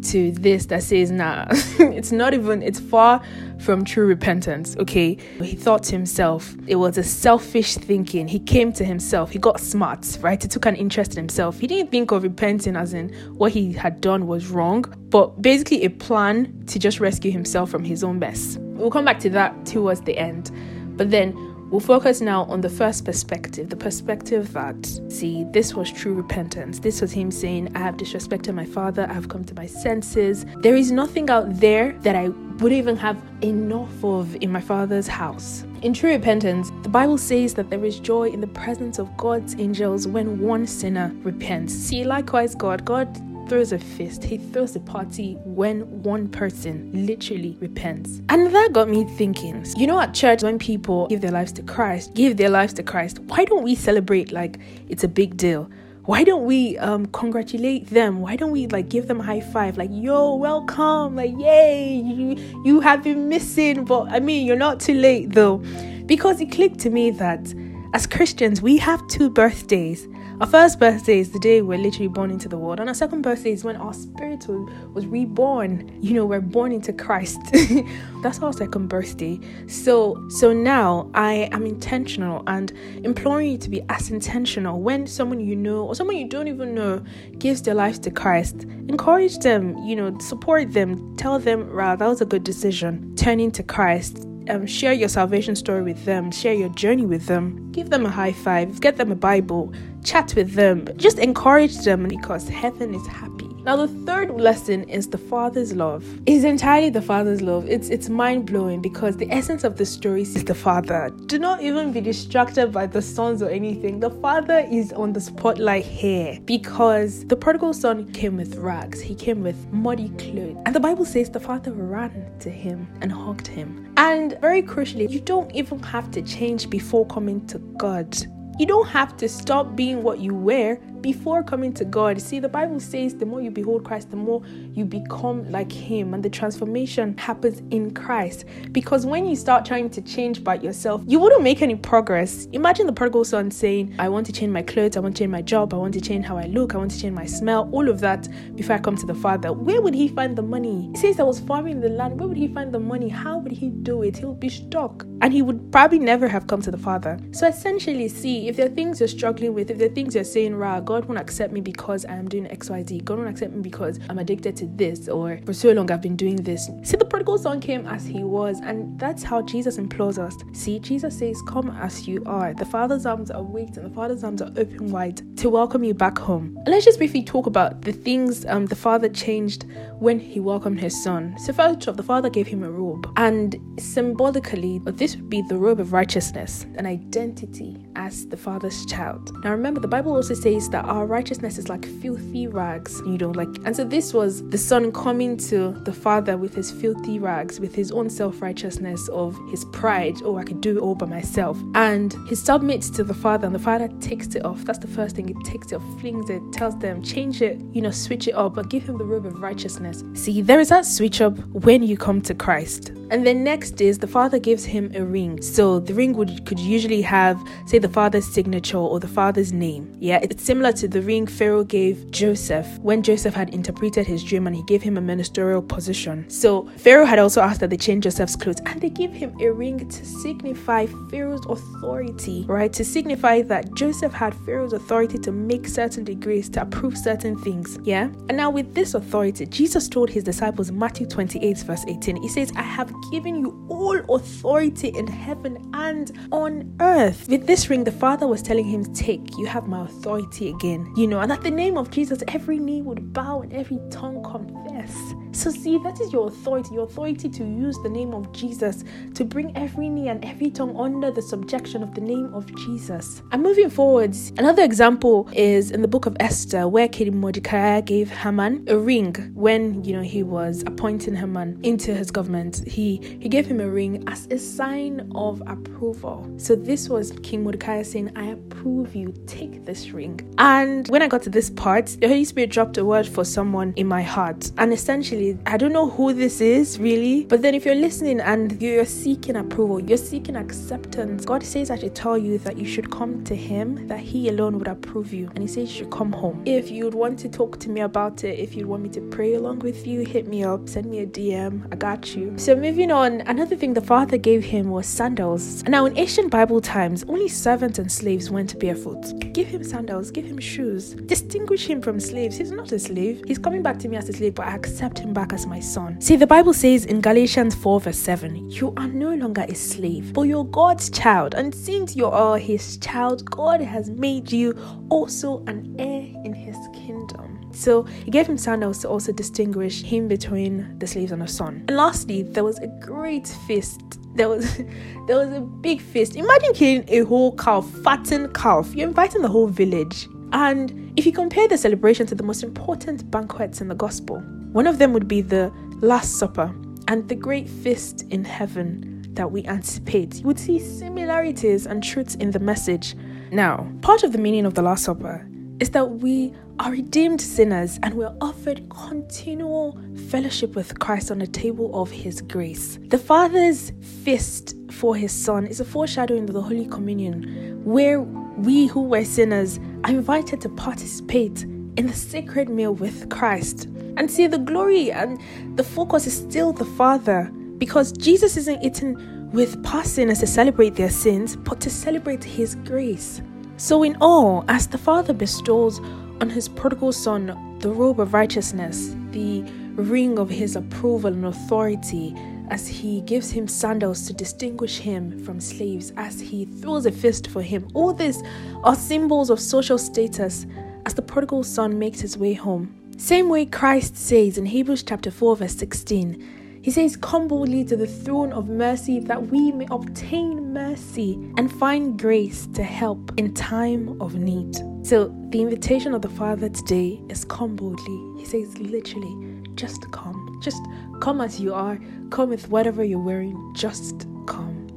to 0.04 0.32
this 0.32 0.68
that 0.68 0.84
says, 0.84 1.12
nah, 1.12 1.46
it's 1.52 2.12
not 2.12 2.34
even, 2.34 2.62
it's 2.62 2.80
far 2.80 3.22
from 3.60 3.84
true 3.84 4.06
repentance. 4.06 4.76
Okay. 4.78 5.18
He 5.42 5.56
thought 5.56 5.84
to 5.84 5.92
himself, 5.92 6.56
it 6.68 6.76
was 6.76 6.98
a 6.98 7.04
selfish 7.04 7.76
thinking. 7.76 8.28
He 8.28 8.40
came 8.40 8.72
to 8.74 8.86
himself, 8.86 9.32
he 9.32 9.40
got 9.40 9.60
smart, 9.60 10.18
right? 10.22 10.42
He 10.42 10.48
took 10.48 10.66
an 10.66 10.76
interest 10.76 11.12
in 11.12 11.18
himself. 11.18 11.60
He 11.60 11.68
didn't 11.68 11.92
think 11.92 12.12
of 12.12 12.24
repenting 12.24 12.76
as 12.76 12.94
in 12.94 13.10
what 13.36 13.52
he 13.52 13.74
had 13.74 14.02
done 14.02 14.28
was 14.28 14.48
wrong, 14.48 14.86
but 15.10 15.42
basically 15.42 15.84
a 15.84 15.90
plan 15.90 16.64
to 16.68 16.80
just 16.80 17.00
rescue 17.00 17.32
himself 17.32 17.70
from 17.70 17.84
his 17.84 18.04
own 18.04 18.20
mess. 18.20 18.58
We'll 18.60 18.92
come 18.92 19.06
back 19.06 19.20
to 19.22 19.30
that 19.32 19.66
towards 19.66 20.02
the 20.02 20.18
end. 20.18 20.52
But 20.98 21.12
then 21.12 21.34
We'll 21.70 21.82
focus 21.82 22.22
now 22.22 22.44
on 22.44 22.62
the 22.62 22.70
first 22.70 23.04
perspective 23.04 23.70
the 23.70 23.76
perspective 23.76 24.54
that, 24.54 24.86
see, 25.10 25.46
this 25.52 25.74
was 25.76 25.92
true 25.92 26.14
repentance. 26.14 26.80
This 26.80 27.02
was 27.02 27.12
him 27.12 27.30
saying, 27.30 27.76
I 27.76 27.80
have 27.80 27.98
disrespected 27.98 28.56
my 28.56 28.66
father, 28.66 29.06
I 29.10 29.14
have 29.14 29.28
come 29.28 29.44
to 29.44 29.54
my 29.54 29.68
senses. 29.68 30.46
There 30.62 30.78
is 30.78 30.94
nothing 30.94 31.30
out 31.30 31.60
there 31.60 31.92
that 32.04 32.16
I 32.16 32.30
would 32.30 32.72
even 32.72 32.96
have 32.96 33.22
enough 33.42 34.04
of 34.04 34.36
in 34.38 34.52
my 34.52 34.62
father's 34.62 35.08
house. 35.08 35.66
In 35.82 35.94
true 35.94 36.12
repentance, 36.12 36.72
the 36.84 36.90
Bible 36.90 37.18
says 37.18 37.54
that 37.56 37.70
there 37.70 37.84
is 37.84 38.00
joy 38.00 38.30
in 38.30 38.42
the 38.42 38.48
presence 38.48 38.98
of 38.98 39.16
God's 39.18 39.54
angels 39.60 40.08
when 40.08 40.40
one 40.40 40.66
sinner 40.66 41.12
repents. 41.22 41.74
See, 41.74 42.04
likewise, 42.04 42.56
God, 42.56 42.86
God 42.86 43.08
throws 43.48 43.72
a 43.72 43.80
fist, 43.80 44.24
he 44.24 44.38
throws 44.38 44.76
a 44.76 44.80
party 44.80 45.38
when 45.44 46.04
one 46.04 46.28
person 46.28 46.90
literally 47.06 47.58
repents. 47.60 48.22
And 48.30 48.54
that 48.54 48.74
got 48.74 48.90
me 48.90 49.06
thinking 49.06 49.66
you 49.76 49.88
know, 49.88 50.00
at 50.00 50.14
church, 50.14 50.44
when 50.44 50.60
people 50.60 51.08
give 51.08 51.22
their 51.22 51.32
lives 51.32 51.52
to 51.54 51.64
Christ, 51.64 52.14
give 52.14 52.38
their 52.38 52.50
lives 52.50 52.74
to 52.74 52.84
Christ, 52.84 53.20
why 53.20 53.46
don't 53.46 53.64
we 53.64 53.76
celebrate 53.76 54.32
like 54.32 54.60
it's 54.90 55.04
a 55.04 55.08
big 55.08 55.38
deal? 55.38 55.70
why 56.08 56.24
don't 56.24 56.46
we 56.46 56.78
um, 56.78 57.06
congratulate 57.08 57.86
them 57.88 58.22
why 58.22 58.38
don't 58.38 58.52
we 58.52 58.66
like 58.68 58.88
give 58.88 59.10
them 59.10 59.20
a 59.20 59.24
high 59.24 59.42
five 59.42 59.78
like 59.78 59.90
yo 59.92 60.36
welcome 60.36 61.18
like 61.18 61.38
yay 61.38 61.96
you 61.96 62.38
you 62.64 62.80
have 62.80 63.04
been 63.04 63.28
missing 63.28 63.84
but 63.84 64.04
i 64.04 64.18
mean 64.18 64.48
you're 64.48 64.56
not 64.56 64.80
too 64.80 64.94
late 64.94 65.34
though 65.34 65.58
because 66.06 66.40
it 66.40 66.50
clicked 66.50 66.80
to 66.80 66.90
me 66.90 67.12
that 67.12 67.54
as 67.94 68.08
christians 68.08 68.62
we 68.62 68.78
have 68.78 69.06
two 69.10 69.30
birthdays 69.30 70.08
our 70.40 70.46
first 70.46 70.80
birthday 70.80 71.18
is 71.18 71.32
the 71.32 71.40
day 71.40 71.64
we're 71.64 71.80
literally 71.80 72.08
born 72.08 72.30
into 72.30 72.48
the 72.48 72.60
world, 72.60 72.80
and 72.80 72.88
our 72.88 72.94
second 72.94 73.24
birthday 73.24 73.54
is 73.54 73.64
when 73.64 73.76
our 73.76 73.92
spirit 73.92 74.48
was, 74.48 74.72
was 74.94 75.08
reborn. 75.08 75.98
You 76.00 76.14
know, 76.14 76.28
we're 76.28 76.42
born 76.42 76.72
into 76.72 76.94
Christ. 76.94 77.40
That's 78.22 78.40
our 78.44 78.54
second 78.54 78.88
birthday. 78.88 79.40
So, 79.66 80.24
so 80.30 80.54
now 80.54 81.10
I 81.16 81.50
am 81.52 81.66
intentional 81.66 82.44
and 82.46 82.72
imploring 83.04 83.54
you 83.54 83.58
to 83.58 83.70
be 83.70 83.82
as 83.90 84.12
intentional 84.12 84.80
when 84.80 85.08
someone 85.08 85.40
you 85.40 85.56
know 85.56 85.88
or 85.88 85.96
someone 85.96 86.18
you 86.18 86.28
don't 86.28 86.48
even 86.48 86.76
know 86.76 87.04
gives 87.40 87.64
their 87.64 87.74
life 87.74 88.00
to 88.02 88.12
Christ. 88.12 88.64
Encourage 88.90 89.40
them, 89.40 89.76
you 89.80 89.96
know, 89.96 90.16
support 90.20 90.72
them, 90.72 91.18
tell 91.18 91.40
them, 91.40 91.76
"Wow, 91.76 91.96
that 91.96 92.08
was 92.08 92.22
a 92.22 92.26
good 92.26 92.44
decision." 92.44 93.16
Turning 93.16 93.50
to 93.54 93.64
Christ 93.64 94.28
um, 94.50 94.66
share 94.66 94.94
your 94.94 95.10
salvation 95.10 95.56
story 95.56 95.84
with 95.84 96.06
them, 96.06 96.32
share 96.32 96.54
your 96.54 96.70
journey 96.70 97.06
with 97.06 97.28
them, 97.28 97.72
give 97.72 97.90
them 97.90 98.06
a 98.06 98.10
high 98.10 98.34
five, 98.34 98.82
get 98.82 98.98
them 98.98 99.12
a 99.12 99.16
Bible, 99.16 99.72
chat 100.04 100.34
with 100.36 100.54
them, 100.54 100.88
just 100.98 101.20
encourage 101.20 101.78
them 101.80 102.08
because 102.08 102.48
heaven 102.50 102.94
is 102.94 103.06
happy. 103.08 103.37
Now 103.68 103.76
the 103.76 103.90
third 104.06 104.32
lesson 104.40 104.88
is 104.88 105.10
the 105.10 105.18
father's 105.18 105.74
love. 105.76 106.06
It's 106.26 106.46
entirely 106.46 106.90
the 106.90 107.02
father's 107.02 107.42
love. 107.42 107.68
It's 107.68 107.90
it's 107.90 108.08
mind-blowing 108.08 108.82
because 108.82 109.18
the 109.18 109.30
essence 109.30 109.66
of 109.66 109.76
the 109.76 109.86
story 109.86 110.22
is 110.22 110.46
the 110.46 110.56
father. 110.56 111.10
Do 111.26 111.38
not 111.38 111.62
even 111.62 111.92
be 111.92 112.00
distracted 112.00 112.72
by 112.72 112.88
the 112.88 113.02
sons 113.02 113.44
or 113.44 113.50
anything. 113.50 114.00
The 114.00 114.10
father 114.10 114.66
is 114.72 114.94
on 114.94 115.12
the 115.12 115.20
spotlight 115.20 115.84
here 115.84 116.40
because 116.46 117.26
the 117.26 117.36
prodigal 117.36 117.74
son 117.74 118.10
came 118.14 118.38
with 118.38 118.56
rags. 118.56 119.02
He 119.02 119.14
came 119.14 119.44
with 119.44 119.58
muddy 119.74 120.12
clothes. 120.18 120.56
And 120.66 120.74
the 120.74 120.80
Bible 120.80 121.04
says 121.04 121.30
the 121.30 121.42
father 121.42 121.74
ran 121.74 122.40
to 122.40 122.50
him 122.50 122.88
and 123.02 123.12
hugged 123.12 123.48
him. 123.48 123.94
And 123.98 124.38
very 124.40 124.62
crucially, 124.62 125.10
you 125.10 125.20
don't 125.20 125.54
even 125.54 125.80
have 125.80 126.10
to 126.12 126.22
change 126.22 126.70
before 126.70 127.06
coming 127.08 127.46
to 127.48 127.60
God. 127.76 128.16
You 128.60 128.66
don't 128.66 128.88
have 128.88 129.18
to 129.18 129.28
stop 129.28 129.76
being 129.76 130.04
what 130.04 130.20
you 130.20 130.34
were 130.34 130.80
before 131.02 131.44
coming 131.44 131.74
to 131.74 131.86
God. 131.86 132.22
See, 132.22 132.40
the 132.40 132.50
Bible 132.50 132.80
says 132.80 133.16
the 133.16 133.26
more 133.26 133.42
you 133.42 133.52
behold 133.52 133.84
Christ, 133.84 134.10
the 134.10 134.18
more 134.18 134.44
you 134.74 134.86
become 134.86 135.50
like 135.52 135.72
Him, 135.72 136.14
and 136.14 136.24
the 136.24 136.30
transformation 136.30 137.18
happens 137.18 137.62
in 137.72 137.94
Christ. 137.94 138.46
Because 138.72 139.06
when 139.06 139.26
you 139.26 139.36
start 139.36 139.66
trying 139.66 139.90
to 139.92 140.02
change 140.02 140.44
by 140.44 140.56
yourself, 140.56 141.02
you 141.06 141.20
wouldn't 141.20 141.44
make 141.44 141.62
any 141.62 141.76
progress. 141.76 142.48
Imagine 142.54 142.86
the 142.86 142.94
prodigal 142.94 143.26
son 143.26 143.52
saying, 143.52 143.96
I 144.00 144.10
want 144.10 144.26
to 144.28 144.32
change 144.32 144.52
my 144.52 144.62
clothes, 144.62 144.98
I 144.98 145.00
want 145.00 145.16
to 145.16 145.24
change 145.24 145.32
my 145.32 145.42
job, 145.42 145.74
I 145.74 145.78
want 145.78 145.94
to 145.94 146.02
change 146.02 146.26
how 146.26 146.38
I 146.38 146.46
look, 146.46 146.76
I 146.76 146.78
want 146.78 146.92
to 146.92 147.00
change 147.00 147.14
my 147.14 147.26
smell, 147.26 147.70
all 147.72 147.90
of 147.90 148.00
that 148.02 148.28
before 148.56 148.76
I 148.76 148.80
come 148.80 148.96
to 148.98 149.06
the 149.06 149.16
Father. 149.16 149.54
Where 149.54 149.82
would 149.82 149.94
he 149.94 150.08
find 150.08 150.38
the 150.38 150.42
money? 150.42 150.90
He 150.94 150.98
says 150.98 151.20
I 151.20 151.24
was 151.24 151.40
farming 151.40 151.82
the 151.82 151.90
land. 151.90 152.20
Where 152.20 152.28
would 152.28 152.38
he 152.38 152.48
find 152.48 152.74
the 152.74 152.80
money? 152.80 153.10
How 153.10 153.38
would 153.38 153.52
he 153.52 153.70
do 153.70 154.04
it? 154.04 154.18
He 154.18 154.26
would 154.26 154.40
be 154.40 154.50
stuck. 154.50 155.06
And 155.22 155.34
he 155.34 155.42
would 155.42 155.72
probably 155.72 156.00
never 156.00 156.28
have 156.28 156.48
come 156.48 156.62
to 156.62 156.72
the 156.72 156.78
Father. 156.78 157.20
So 157.32 157.48
essentially, 157.48 158.08
see, 158.08 158.48
if 158.48 158.58
there 158.58 158.68
are 158.68 158.70
things 158.70 159.00
you're 159.00 159.08
struggling 159.08 159.54
with, 159.54 159.72
if 159.72 159.78
there 159.78 159.90
are 159.90 159.94
things 159.94 160.16
you're 160.16 160.24
saying, 160.24 160.56
Ra, 160.56 160.80
God 160.88 161.04
won't 161.04 161.20
accept 161.20 161.52
me 161.52 161.60
because 161.60 162.06
I 162.06 162.14
am 162.14 162.30
doing 162.30 162.46
XYZ. 162.46 163.04
God 163.04 163.18
won't 163.18 163.30
accept 163.30 163.52
me 163.52 163.62
because 163.62 164.00
I'm 164.10 164.20
addicted 164.20 164.56
to 164.56 164.68
this, 164.68 165.10
or 165.10 165.38
for 165.46 165.52
so 165.52 165.74
long 165.74 165.92
I've 165.92 166.02
been 166.02 166.16
doing 166.16 166.38
this. 166.38 166.70
See, 166.84 166.96
the 166.96 167.04
prodigal 167.04 167.38
son 167.40 167.60
came 167.60 167.86
as 167.86 168.06
he 168.06 168.24
was, 168.24 168.62
and 168.62 168.98
that's 168.98 169.22
how 169.22 169.42
Jesus 169.42 169.78
implores 169.78 170.18
us. 170.18 170.34
See, 170.54 170.80
Jesus 170.80 171.20
says, 171.20 171.42
Come 171.46 171.72
as 171.72 172.08
you 172.08 172.24
are. 172.26 172.54
The 172.54 172.64
Father's 172.64 173.06
arms 173.06 173.30
are 173.32 173.44
waiting, 173.44 173.84
the 173.84 173.90
Father's 173.90 174.24
arms 174.24 174.42
are 174.42 174.50
open 174.56 174.90
wide 174.90 175.22
to 175.40 175.50
welcome 175.50 175.84
you 175.84 175.94
back 175.94 176.18
home. 176.18 176.56
And 176.60 176.70
let's 176.70 176.86
just 176.86 177.00
briefly 177.00 177.22
talk 177.22 177.48
about 177.48 177.82
the 177.82 177.92
things 177.92 178.46
um, 178.46 178.68
the 178.68 178.76
Father 178.76 179.10
changed 179.10 179.66
when 180.00 180.22
he 180.22 180.40
welcomed 180.40 180.80
his 180.80 181.04
son. 181.04 181.38
So, 181.40 181.52
first 181.52 181.86
off, 181.90 181.98
the 181.98 182.04
Father 182.04 182.30
gave 182.30 182.48
him 182.48 182.64
a 182.64 182.72
robe, 182.72 183.12
and 183.18 183.58
symbolically, 183.78 184.80
this 184.86 185.18
would 185.18 185.30
be 185.30 185.42
the 185.50 185.58
robe 185.58 185.82
of 185.82 185.92
righteousness, 185.92 186.66
an 186.76 186.86
identity 186.86 187.76
as 187.98 188.26
the 188.28 188.38
Father's 188.38 188.86
child. 188.86 189.36
Now, 189.44 189.52
remember, 189.52 189.82
the 189.82 189.88
Bible 189.90 190.16
also 190.16 190.34
says 190.34 190.70
that 190.78 190.86
our 190.86 191.08
righteousness 191.08 191.58
is 191.58 191.70
like 191.70 191.88
filthy 192.02 192.46
rags, 192.46 193.00
you 193.00 193.18
know, 193.18 193.32
like, 193.32 193.50
and 193.66 193.76
so 193.76 193.84
this 193.84 194.14
was 194.14 194.48
the 194.50 194.60
Son 194.60 194.92
coming 194.92 195.36
to 195.36 195.72
the 195.86 195.92
Father 195.92 196.38
with 196.38 196.54
his 196.54 196.70
filthy 196.70 197.18
rags, 197.18 197.60
with 197.60 197.74
his 197.74 197.92
own 197.92 198.12
self 198.12 198.44
righteousness 198.44 199.10
of 199.10 199.36
his 199.50 199.66
pride, 199.66 200.18
oh, 200.24 200.38
I 200.38 200.44
could 200.44 200.62
do 200.62 200.78
it 200.78 200.80
all 200.80 200.94
by 200.94 201.08
myself. 201.08 201.58
And 201.74 202.16
he 202.30 202.36
submits 202.36 202.92
to 202.92 203.04
the 203.04 203.16
Father, 203.16 203.48
and 203.48 203.56
the 203.56 203.60
Father 203.60 203.88
takes 204.02 204.36
it 204.36 204.46
off. 204.46 204.66
That's 204.66 204.78
the 204.78 204.88
first 204.88 205.16
thing. 205.16 205.28
He 205.28 205.34
takes 205.44 205.72
it 205.72 205.78
off, 205.78 206.00
flings 206.00 206.30
it, 206.30 206.44
tells 206.54 206.78
them, 206.78 207.02
change 207.02 207.42
it, 207.42 207.60
you 207.74 207.82
know, 207.82 207.90
switch 207.90 208.28
it 208.28 208.36
up, 208.36 208.54
but 208.54 208.70
give 208.70 208.84
him 208.84 209.00
the 209.00 209.06
robe 209.06 209.26
of 209.26 209.42
righteousness. 209.42 210.04
See, 210.14 210.44
there 210.44 210.60
is 210.60 210.70
that 210.70 210.86
switch 210.86 211.22
up 211.22 211.40
when 211.66 211.82
you 211.82 211.98
come 211.98 212.22
to 212.22 212.36
Christ. 212.36 212.92
And 213.10 213.26
then 213.26 213.44
next 213.44 213.82
is 213.82 214.00
the 214.00 214.08
father 214.08 214.40
gives 214.40 214.66
him 214.66 214.92
a 214.96 215.04
ring. 215.04 215.42
So 215.42 215.80
the 215.80 215.94
ring 215.94 216.14
would 216.18 216.46
could 216.46 216.60
usually 216.60 217.02
have, 217.02 217.42
say, 217.66 217.80
the 217.80 217.90
father's 217.90 218.26
signature 218.26 218.78
or 218.78 219.00
the 219.00 219.08
father's 219.08 219.54
name. 219.54 219.96
Yeah, 220.00 220.20
it's 220.22 220.44
similar 220.44 220.72
to 220.74 220.88
the 220.88 221.02
ring 221.02 221.28
Pharaoh 221.28 221.64
gave 221.64 222.10
Joseph 222.12 222.68
when 222.80 223.04
Joseph 223.04 223.34
had 223.34 223.54
interpreted 223.54 224.06
his 224.06 224.24
dream 224.24 224.48
and 224.48 224.56
he 224.56 224.64
gave 224.64 224.82
him 224.82 224.98
a 224.98 225.02
ministerial 225.02 225.62
position. 225.62 226.30
So 226.30 226.68
Pharaoh 226.78 227.06
had 227.06 227.20
also 227.20 227.42
asked 227.42 227.60
that 227.62 227.70
they 227.70 227.78
change 227.78 228.04
Joseph's 228.04 228.36
clothes 228.36 228.62
and 228.66 228.82
they 228.82 228.90
give 228.90 229.12
him 229.12 229.36
a 229.40 229.52
ring 229.52 229.88
to 229.90 230.06
signify 230.06 230.86
Pharaoh's 231.10 231.46
authority, 231.46 232.46
right? 232.48 232.72
To 232.74 232.84
signify 232.84 233.42
that 233.44 233.74
Joseph 233.76 234.14
had 234.14 234.34
Pharaoh's 234.46 234.74
authority 234.74 235.18
to 235.20 235.32
make 235.32 235.68
certain 235.68 236.04
degrees, 236.04 236.50
to 236.50 236.62
approve 236.62 236.98
certain 236.98 237.38
things. 237.40 237.80
Yeah. 237.84 238.06
And 238.30 238.38
now 238.38 238.50
with 238.50 238.74
this 238.74 238.94
authority, 238.94 239.46
Jesus 239.46 239.88
told 239.88 240.10
his 240.10 240.24
disciples 240.24 240.72
Matthew 240.72 241.08
28, 241.08 241.58
verse 241.60 241.86
18, 241.88 242.22
he 242.22 242.28
says, 242.28 242.52
I 242.56 242.62
have 242.62 242.92
given 243.12 243.36
you 243.36 243.66
all 243.70 243.98
authority 244.16 244.90
in 244.90 245.08
heaven 245.08 245.70
and 245.74 246.12
on 246.32 246.76
earth. 246.80 247.28
With 247.30 247.48
this 247.48 247.70
ring, 247.70 247.84
the 247.84 247.92
Father 247.92 248.28
was 248.28 248.42
telling 248.42 248.66
him, 248.66 248.84
Take, 248.94 249.38
you 249.38 249.46
have 249.46 249.68
my 249.68 249.86
authority 249.86 250.50
again. 250.50 250.92
You 250.96 251.08
know, 251.08 251.20
and 251.20 251.32
at 251.32 251.42
the 251.42 251.52
name 251.52 251.78
of 251.78 251.92
Jesus, 251.92 252.24
every 252.28 252.60
knee 252.60 252.82
would 252.82 253.14
bow 253.14 253.42
and 253.42 253.54
every 253.54 253.80
tongue 253.90 254.24
confess. 254.24 254.96
So, 255.38 255.52
see, 255.52 255.78
that 255.78 256.02
is 256.02 256.12
your 256.12 256.30
authority, 256.30 256.74
your 256.74 256.86
authority 256.86 257.30
to 257.30 257.44
use 257.44 257.78
the 257.84 257.90
name 257.90 258.12
of 258.16 258.32
Jesus 258.32 258.84
to 259.14 259.24
bring 259.24 259.56
every 259.56 259.88
knee 259.88 260.10
and 260.10 260.26
every 260.26 260.50
tongue 260.50 260.76
under 260.76 261.12
the 261.12 261.22
subjection 261.22 261.84
of 261.84 261.94
the 261.94 262.02
name 262.02 262.34
of 262.34 262.48
Jesus. 262.56 263.22
And 263.32 263.44
moving 263.44 263.70
forwards, 263.70 264.34
another 264.40 264.64
example 264.64 265.30
is 265.34 265.70
in 265.70 265.84
the 265.84 265.88
book 265.88 266.08
of 266.08 266.18
Esther, 266.20 266.68
where 266.68 266.88
King 266.88 267.20
Mordecai 267.20 267.82
gave 267.82 268.10
Haman 268.10 268.66
a 268.68 268.80
ring 268.80 269.14
when, 269.36 269.84
you 269.84 269.94
know, 269.94 270.02
he 270.02 270.24
was 270.24 270.64
appointing 270.66 271.16
Haman 271.16 271.60
into 271.62 271.94
his 271.94 272.10
government. 272.10 272.68
He 272.68 272.98
he 273.22 273.30
gave 273.30 273.46
him 273.46 273.60
a 273.60 273.70
ring 273.70 274.04
as 274.08 274.26
a 274.32 274.40
sign 274.40 275.08
of 275.14 275.44
approval. 275.46 276.28
So 276.38 276.56
this 276.56 276.90
was 276.90 277.12
King 277.22 277.44
Mordecai 277.44 277.84
saying, 277.84 278.12
I 278.16 278.30
approve 278.30 278.96
you, 278.96 279.14
take 279.28 279.66
this 279.66 279.92
ring. 279.92 280.20
And 280.40 280.88
when 280.88 281.04
I 281.04 281.08
got 281.08 281.22
to 281.24 281.30
this 281.30 281.52
part, 281.52 281.86
the 282.02 282.08
Holy 282.08 282.26
Spirit 282.26 282.50
dropped 282.50 282.80
a 282.80 282.86
word 282.86 283.08
for 283.08 283.24
someone 283.24 283.74
in 283.76 283.86
my 283.86 284.02
heart. 284.02 284.52
And 284.58 284.74
essentially, 284.74 285.27
I 285.46 285.58
don't 285.58 285.74
know 285.74 285.90
who 285.90 286.14
this 286.14 286.42
is 286.42 286.80
really, 286.80 287.26
but 287.26 287.42
then 287.42 287.56
if 287.56 287.66
you're 287.66 287.76
listening 287.76 288.20
and 288.20 288.62
you're 288.62 288.86
seeking 288.86 289.36
approval, 289.36 289.80
you're 289.80 289.98
seeking 289.98 290.36
acceptance, 290.36 291.26
God 291.26 291.44
says 291.44 291.72
I 291.72 291.78
should 291.78 291.96
tell 291.96 292.18
you 292.18 292.38
that 292.40 292.58
you 292.58 292.66
should 292.66 292.92
come 292.92 293.24
to 293.26 293.36
Him, 293.36 293.88
that 293.88 294.00
He 294.00 294.30
alone 294.30 294.58
would 294.60 294.68
approve 294.68 295.14
you. 295.14 295.28
And 295.30 295.40
He 295.40 295.48
says 295.48 295.70
you 295.70 295.84
should 295.84 295.92
come 295.92 296.12
home. 296.12 296.42
If 296.46 296.70
you'd 296.70 296.94
want 296.94 297.20
to 297.20 297.30
talk 297.30 297.60
to 297.60 297.70
me 297.70 297.82
about 297.82 298.24
it, 298.24 298.40
if 298.40 298.56
you'd 298.56 298.66
want 298.66 298.84
me 298.84 298.90
to 298.90 299.02
pray 299.02 299.34
along 299.36 299.60
with 299.60 299.86
you, 299.88 300.06
hit 300.06 300.28
me 300.28 300.44
up, 300.44 300.70
send 300.70 300.90
me 300.90 301.00
a 301.00 301.08
DM. 301.08 301.68
I 301.72 301.76
got 301.76 302.16
you. 302.16 302.34
So 302.38 302.56
moving 302.56 302.92
on, 302.92 303.22
another 303.22 303.56
thing 303.56 303.74
the 303.74 303.82
father 303.82 304.18
gave 304.18 304.44
him 304.44 304.70
was 304.70 304.88
sandals. 304.88 305.64
Now 305.64 305.86
in 305.86 305.98
ancient 305.98 306.32
Bible 306.32 306.62
times, 306.62 307.04
only 307.08 307.28
servants 307.28 307.80
and 307.80 307.92
slaves 307.92 308.30
went 308.30 308.58
barefoot. 308.60 309.34
Give 309.34 309.48
him 309.48 309.64
sandals, 309.64 310.12
give 310.12 310.26
him 310.26 310.40
shoes. 310.40 310.94
Distinguish 310.94 311.68
him 311.68 311.82
from 311.82 312.00
slaves. 312.00 312.38
He's 312.38 312.52
not 312.52 312.72
a 312.72 312.80
slave. 312.80 313.24
He's 313.28 313.38
coming 313.38 313.62
back 313.62 313.80
to 313.80 313.88
me 313.88 313.98
as 313.98 314.10
a 314.10 314.14
slave, 314.14 314.36
but 314.36 314.48
I 314.48 314.56
accept 314.56 315.00
him 315.00 315.14
back 315.18 315.34
as 315.34 315.48
my 315.48 315.60
son. 315.60 316.00
See, 316.00 316.16
the 316.16 316.28
Bible 316.28 316.54
says 316.54 316.86
in 316.86 317.02
Galatians 317.02 317.56
4, 317.56 317.80
verse 317.82 317.98
7, 317.98 318.52
you 318.52 318.72
are 318.78 318.88
no 318.88 319.16
longer 319.16 319.48
a 319.50 319.56
slave, 319.56 320.14
but 320.14 320.22
you're 320.22 320.46
God's 320.46 320.92
child. 320.92 321.34
And 321.34 321.56
since 321.56 321.96
you 321.96 322.06
are 322.06 322.38
his 322.38 322.78
child, 322.78 323.28
God 323.28 323.60
has 323.60 323.90
made 323.90 324.32
you 324.32 324.56
also 324.90 325.44
an 325.48 325.76
heir 325.80 326.14
in 326.24 326.36
his 326.36 326.56
kingdom. 326.72 327.50
So 327.52 327.82
he 327.82 328.12
gave 328.12 328.28
him 328.28 328.38
sandals 328.38 328.78
to 328.84 328.90
also 328.90 329.12
distinguish 329.12 329.82
him 329.82 330.08
between 330.08 330.78
the 330.78 330.86
slaves 330.86 331.12
and 331.12 331.24
the 331.24 331.28
son. 331.28 331.66
And 331.68 331.76
lastly, 331.76 332.22
there 332.22 332.44
was 332.44 332.60
a 332.60 332.68
great 332.80 333.28
feast. 333.48 333.82
There 334.14 334.30
was 334.30 334.58
there 335.08 335.18
was 335.18 335.30
a 335.30 335.42
big 335.42 335.82
feast. 335.82 336.16
Imagine 336.16 336.54
killing 336.54 336.86
a 336.90 337.00
whole 337.00 337.32
calf, 337.38 337.68
fattened 337.84 338.36
calf. 338.36 338.76
You're 338.76 338.88
inviting 338.88 339.24
the 339.24 339.30
whole 339.30 339.48
village. 339.48 340.08
And 340.32 340.94
if 340.96 341.08
you 341.08 341.12
compare 341.12 341.48
the 341.48 341.58
celebration 341.58 342.06
to 342.06 342.14
the 342.14 342.24
most 342.24 342.44
important 342.44 343.10
banquets 343.10 343.62
in 343.62 343.68
the 343.68 343.76
gospel, 343.76 344.22
one 344.52 344.68
of 344.68 344.78
them 344.78 344.94
would 344.94 345.08
be 345.08 345.22
the 345.22 345.52
Last 345.82 346.16
Supper 346.18 346.54
and 346.88 347.08
the 347.08 347.16
great 347.16 347.48
feast 347.50 348.04
in 348.10 348.24
heaven 348.24 349.06
that 349.14 349.32
we 349.32 349.46
anticipate. 349.46 350.20
You 350.20 350.28
would 350.28 350.40
see 350.40 350.60
similarities 350.60 351.66
and 351.66 351.84
truths 351.84 352.16
in 352.16 352.32
the 352.32 352.40
message. 352.40 352.96
Now, 353.32 353.70
part 353.82 354.04
of 354.04 354.12
the 354.12 354.18
meaning 354.18 354.46
of 354.46 354.54
the 354.54 354.62
Last 354.62 354.86
Supper 354.86 355.28
is 355.60 355.72
that 355.72 355.86
we 355.86 356.34
are 356.60 356.72
redeemed 356.72 357.22
sinners 357.22 357.80
and 357.84 357.94
we're 357.94 358.16
offered 358.22 358.68
continual 358.70 359.80
fellowship 360.10 360.56
with 360.56 360.80
Christ 360.80 361.12
on 361.12 361.20
the 361.20 361.28
table 361.28 361.80
of 361.80 361.92
His 361.92 362.22
grace. 362.22 362.80
The 362.88 362.98
Father's 362.98 363.72
feast 364.04 364.56
for 364.72 364.96
His 364.96 365.12
Son 365.12 365.46
is 365.46 365.60
a 365.60 365.66
foreshadowing 365.66 366.24
of 366.24 366.34
the 366.34 366.42
Holy 366.42 366.66
Communion, 366.66 367.62
where 367.64 368.02
we 368.02 368.68
who 368.68 368.84
were 368.84 369.04
sinners 369.04 369.60
are 369.84 369.92
invited 369.92 370.42
to 370.42 370.50
participate 370.50 371.46
in 371.78 371.88
the 371.88 371.94
sacred 371.94 372.50
meal 372.50 372.74
with 372.74 373.10
Christ. 373.10 373.66
And 373.96 374.10
see, 374.10 374.28
the 374.28 374.38
glory 374.38 374.92
and 374.92 375.20
the 375.56 375.64
focus 375.64 376.06
is 376.08 376.18
still 376.18 376.52
the 376.52 376.66
Father 376.66 377.32
because 377.58 377.92
Jesus 377.92 378.36
isn't 378.36 378.64
eaten 378.64 379.32
with 379.32 379.64
past 379.64 379.96
sinners 379.96 380.20
to 380.20 380.28
celebrate 380.28 380.76
their 380.76 380.90
sins, 380.90 381.36
but 381.36 381.62
to 381.62 381.70
celebrate 381.70 382.24
His 382.24 382.56
grace. 382.56 383.22
So, 383.58 383.84
in 383.84 383.98
all, 384.02 384.44
as 384.48 384.68
the 384.68 384.78
Father 384.78 385.14
bestows 385.14 385.80
on 386.22 386.30
his 386.30 386.48
prodigal 386.48 386.92
son 386.92 387.58
the 387.60 387.70
robe 387.70 388.00
of 388.00 388.14
righteousness, 388.14 388.96
the 389.12 389.42
ring 389.76 390.20
of 390.20 390.30
his 390.30 390.56
approval 390.56 391.12
and 391.12 391.26
authority, 391.26 392.16
as 392.50 392.68
he 392.68 393.02
gives 393.02 393.32
him 393.32 393.48
sandals 393.48 394.06
to 394.08 394.14
distinguish 394.14 394.78
him 394.78 395.24
from 395.24 395.40
slaves, 395.40 395.92
as 395.98 396.20
he 396.20 396.46
throws 396.46 396.86
a 396.86 396.92
fist 396.92 397.28
for 397.28 397.42
him, 397.42 397.68
all 397.74 397.94
these 397.94 398.22
are 398.64 398.76
symbols 398.76 399.30
of 399.30 399.40
social 399.40 399.78
status 399.78 400.46
as 400.88 400.94
the 400.94 401.02
prodigal 401.02 401.44
son 401.44 401.78
makes 401.78 402.00
his 402.00 402.18
way 402.18 402.32
home. 402.32 402.74
Same 402.96 403.28
way 403.28 403.46
Christ 403.46 403.98
says 403.98 404.38
in 404.38 404.46
Hebrews 404.46 404.84
chapter 404.84 405.12
4, 405.12 405.36
verse 405.36 405.54
16. 405.56 406.62
He 406.64 406.72
says, 406.72 406.96
Come 406.96 407.28
boldly 407.28 407.66
to 407.66 407.76
the 407.76 407.86
throne 407.86 408.32
of 408.32 408.48
mercy 408.48 409.02
that 409.02 409.28
we 409.28 409.52
may 409.52 409.68
obtain 409.70 410.54
mercy 410.54 411.16
and 411.38 411.52
find 411.52 412.00
grace 412.00 412.48
to 412.54 412.64
help 412.64 413.12
in 413.18 413.34
time 413.34 414.02
of 414.02 414.16
need. 414.16 414.56
So, 414.84 415.14
the 415.32 415.42
invitation 415.42 415.94
of 415.94 416.02
the 416.02 416.10
Father 416.10 416.48
today 416.48 417.02
is 417.10 417.26
come 417.26 417.58
boldly. 417.58 418.22
He 418.22 418.26
says, 418.26 418.58
literally, 418.58 419.44
just 419.56 419.92
come. 419.92 420.40
Just 420.42 420.62
come 421.02 421.20
as 421.20 421.38
you 421.38 421.54
are. 421.54 421.78
Come 422.12 422.30
with 422.30 422.48
whatever 422.48 422.82
you're 422.86 422.98
wearing. 422.98 423.36
Just 423.58 424.08
come. 424.26 424.68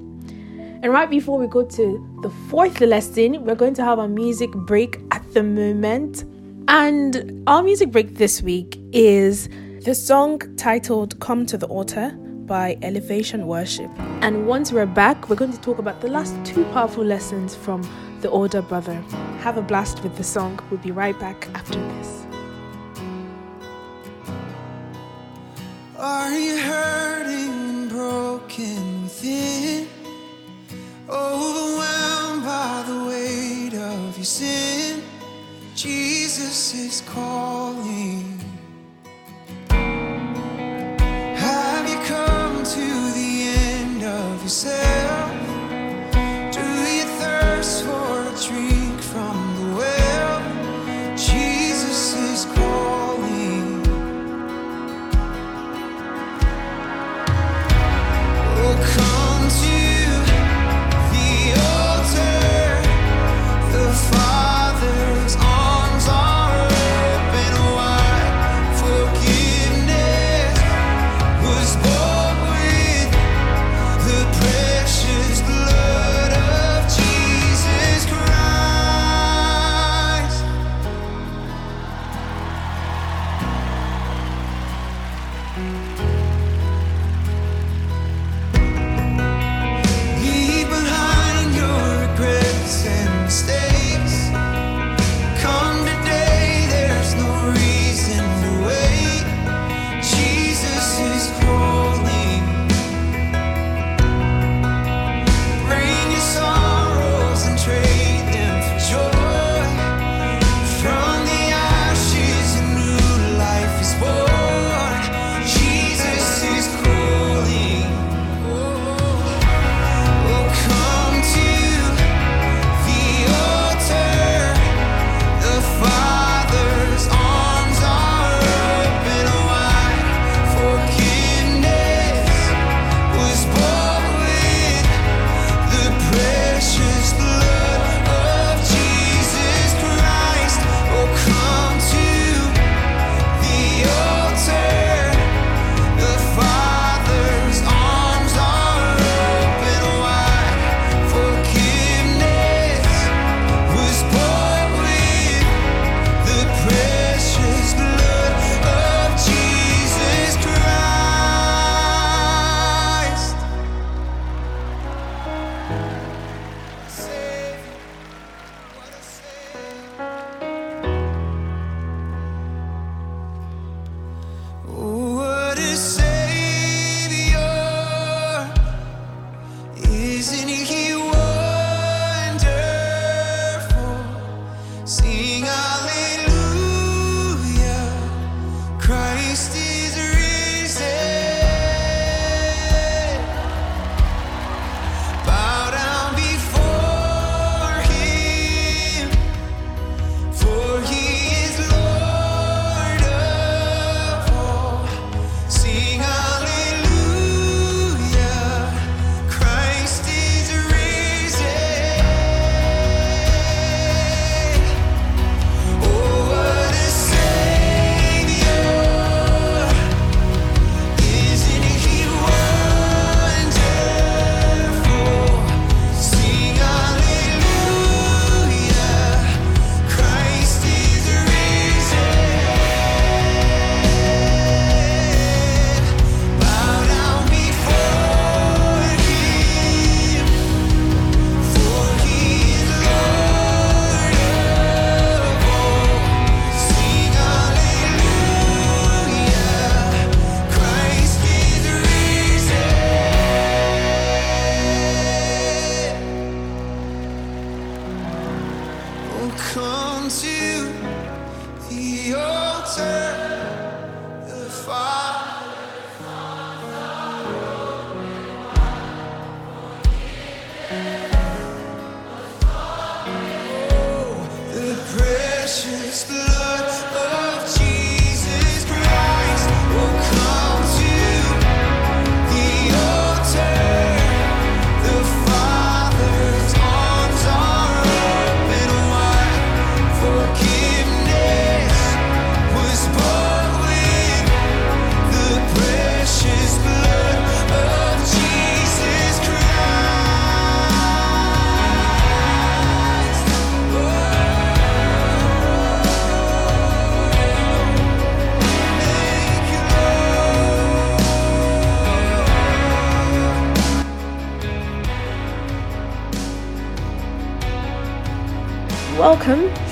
And 0.83 0.93
right 0.93 1.11
before 1.11 1.39
we 1.39 1.47
go 1.47 1.63
to 1.63 2.19
the 2.23 2.31
fourth 2.49 2.81
lesson, 2.81 3.45
we're 3.45 3.55
going 3.55 3.75
to 3.75 3.85
have 3.85 3.99
a 3.99 4.09
music 4.09 4.51
break 4.51 4.99
the 5.33 5.43
moment. 5.43 6.25
And 6.69 7.43
our 7.47 7.63
music 7.63 7.91
break 7.91 8.17
this 8.17 8.43
week 8.43 8.79
is 8.93 9.49
the 9.85 9.95
song 9.95 10.41
titled 10.57 11.19
Come 11.21 11.47
to 11.47 11.59
the 11.59 11.67
Altar 11.67 12.11
by 12.47 12.77
Elevation 12.83 13.47
Worship. 13.47 13.91
And 14.23 14.47
once 14.47 14.73
we're 14.73 14.87
back, 14.87 15.29
we're 15.29 15.37
going 15.37 15.53
to 15.53 15.61
talk 15.61 15.79
about 15.79 16.01
the 16.01 16.09
last 16.09 16.35
two 16.45 16.65
powerful 16.67 17.05
lessons 17.05 17.55
from 17.55 17.83
the 18.21 18.29
Order 18.29 18.63
brother. 18.63 18.95
Have 19.41 19.57
a 19.57 19.63
blast 19.63 20.03
with 20.03 20.17
the 20.17 20.25
song. 20.25 20.59
We'll 20.71 20.81
be 20.81 20.91
right 20.91 21.19
back 21.19 21.49
after 21.55 21.79
this. 21.79 22.27
Are 25.97 26.33
you 26.37 26.59
hurting 26.59 27.51
and 27.51 27.89
broken 27.89 29.03
within? 29.03 29.70
Jesus 36.51 36.75
is 36.75 37.01
called. 37.03 37.70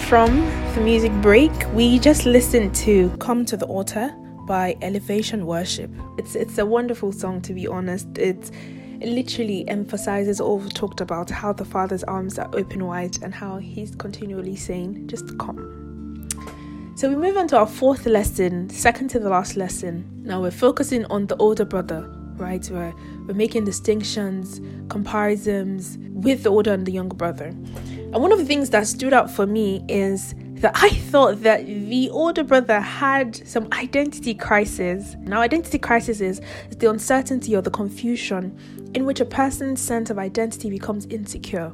From 0.09 0.41
the 0.75 0.81
music 0.81 1.13
break. 1.21 1.53
We 1.75 1.99
just 1.99 2.25
listened 2.25 2.75
to 2.77 3.11
Come 3.19 3.45
to 3.45 3.59
the 3.59 3.67
Altar 3.67 4.11
by 4.47 4.75
Elevation 4.81 5.45
Worship. 5.45 5.91
It's 6.17 6.35
it's 6.35 6.57
a 6.57 6.65
wonderful 6.65 7.13
song 7.13 7.43
to 7.43 7.53
be 7.53 7.67
honest. 7.67 8.09
It's 8.17 8.51
it 9.03 9.09
literally 9.11 9.69
emphasizes 9.69 10.41
all 10.41 10.61
we 10.61 10.71
talked 10.71 11.03
about 11.03 11.29
how 11.29 11.53
the 11.53 11.67
father's 11.67 12.05
arms 12.05 12.39
are 12.39 12.49
open 12.55 12.87
wide 12.87 13.23
and 13.23 13.35
how 13.35 13.59
he's 13.59 13.95
continually 13.97 14.57
saying, 14.57 15.09
just 15.09 15.39
come. 15.39 16.27
So 16.95 17.11
we 17.11 17.17
move 17.17 17.37
on 17.37 17.47
to 17.49 17.59
our 17.59 17.67
fourth 17.67 18.07
lesson, 18.07 18.71
second 18.71 19.09
to 19.09 19.19
the 19.19 19.29
last 19.29 19.57
lesson. 19.57 20.07
Now 20.25 20.41
we're 20.41 20.51
focusing 20.51 21.05
on 21.07 21.27
the 21.27 21.37
older 21.37 21.67
brother, 21.67 22.09
right? 22.39 22.67
We're, 22.71 22.95
we're 23.27 23.35
making 23.35 23.67
distinctions, 23.67 24.59
comparisons 24.89 25.99
with 26.01 26.45
the 26.45 26.49
older 26.49 26.73
and 26.73 26.87
the 26.87 26.93
younger 26.93 27.15
brother. 27.15 27.55
And 28.11 28.23
one 28.23 28.33
of 28.33 28.39
the 28.39 28.45
things 28.47 28.71
that 28.71 28.87
stood 28.87 29.13
out 29.13 29.31
for 29.31 29.47
me 29.47 29.85
is 29.87 30.35
that 30.61 30.73
I 30.75 30.89
thought 30.89 31.43
that 31.43 31.67
the 31.67 32.09
older 32.09 32.43
brother 32.43 32.81
had 32.81 33.47
some 33.47 33.69
identity 33.73 34.35
crisis. 34.35 35.15
Now, 35.21 35.43
identity 35.43 35.79
crisis 35.79 36.23
is 36.23 36.41
the 36.79 36.91
uncertainty 36.91 37.55
or 37.55 37.61
the 37.61 37.71
confusion 37.71 38.59
in 38.95 39.05
which 39.05 39.21
a 39.21 39.27
person's 39.27 39.81
sense 39.81 40.09
of 40.09 40.19
identity 40.19 40.71
becomes 40.71 41.05
insecure 41.07 41.69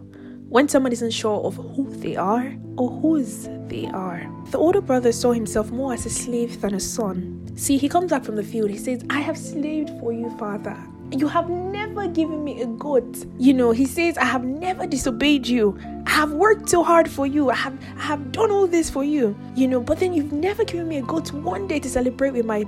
when 0.49 0.69
someone 0.69 0.93
isn't 0.93 1.13
sure 1.13 1.41
of 1.45 1.55
who 1.55 1.89
they 1.99 2.17
are 2.17 2.53
or 2.77 2.91
whose 2.91 3.49
they 3.69 3.87
are. 3.95 4.29
The 4.51 4.59
older 4.59 4.81
brother 4.81 5.13
saw 5.13 5.33
himself 5.33 5.71
more 5.71 5.95
as 5.95 6.05
a 6.05 6.11
slave 6.11 6.61
than 6.61 6.75
a 6.75 6.81
son. 6.81 7.53
See, 7.57 7.79
he 7.79 7.89
comes 7.89 8.11
back 8.11 8.25
from 8.25 8.35
the 8.35 8.43
field, 8.43 8.71
he 8.71 8.79
says, 8.79 9.05
I 9.09 9.21
have 9.21 9.39
slaved 9.39 9.91
for 10.01 10.13
you, 10.13 10.37
father. 10.37 10.77
You 11.11 11.29
have 11.29 11.49
never 11.49 12.09
given 12.09 12.43
me 12.43 12.63
a 12.63 12.67
goat. 12.67 13.27
You 13.39 13.53
know, 13.53 13.71
he 13.71 13.87
says, 13.87 14.19
I 14.19 14.25
have 14.25 14.45
never 14.45 14.87
disobeyed 14.87 15.47
you. 15.47 15.79
I 16.07 16.11
have 16.11 16.33
worked 16.33 16.69
so 16.69 16.83
hard 16.83 17.11
for 17.11 17.27
you. 17.27 17.51
I 17.51 17.55
have 17.55 17.79
I 17.97 18.03
have 18.03 18.33
done 18.33 18.51
all 18.51 18.67
this 18.67 18.91
for 18.91 19.05
you. 19.05 19.37
You 19.55 19.69
know, 19.69 19.81
but 19.81 20.01
then 20.01 20.13
you've 20.13 20.33
never 20.33 20.65
given 20.65 20.89
me 20.89 20.99
a 20.99 21.03
goat 21.03 21.33
one 21.33 21.67
day 21.67 21.79
to 21.81 21.89
celebrate 21.89 22.33
with 22.33 22.47
my 22.47 22.65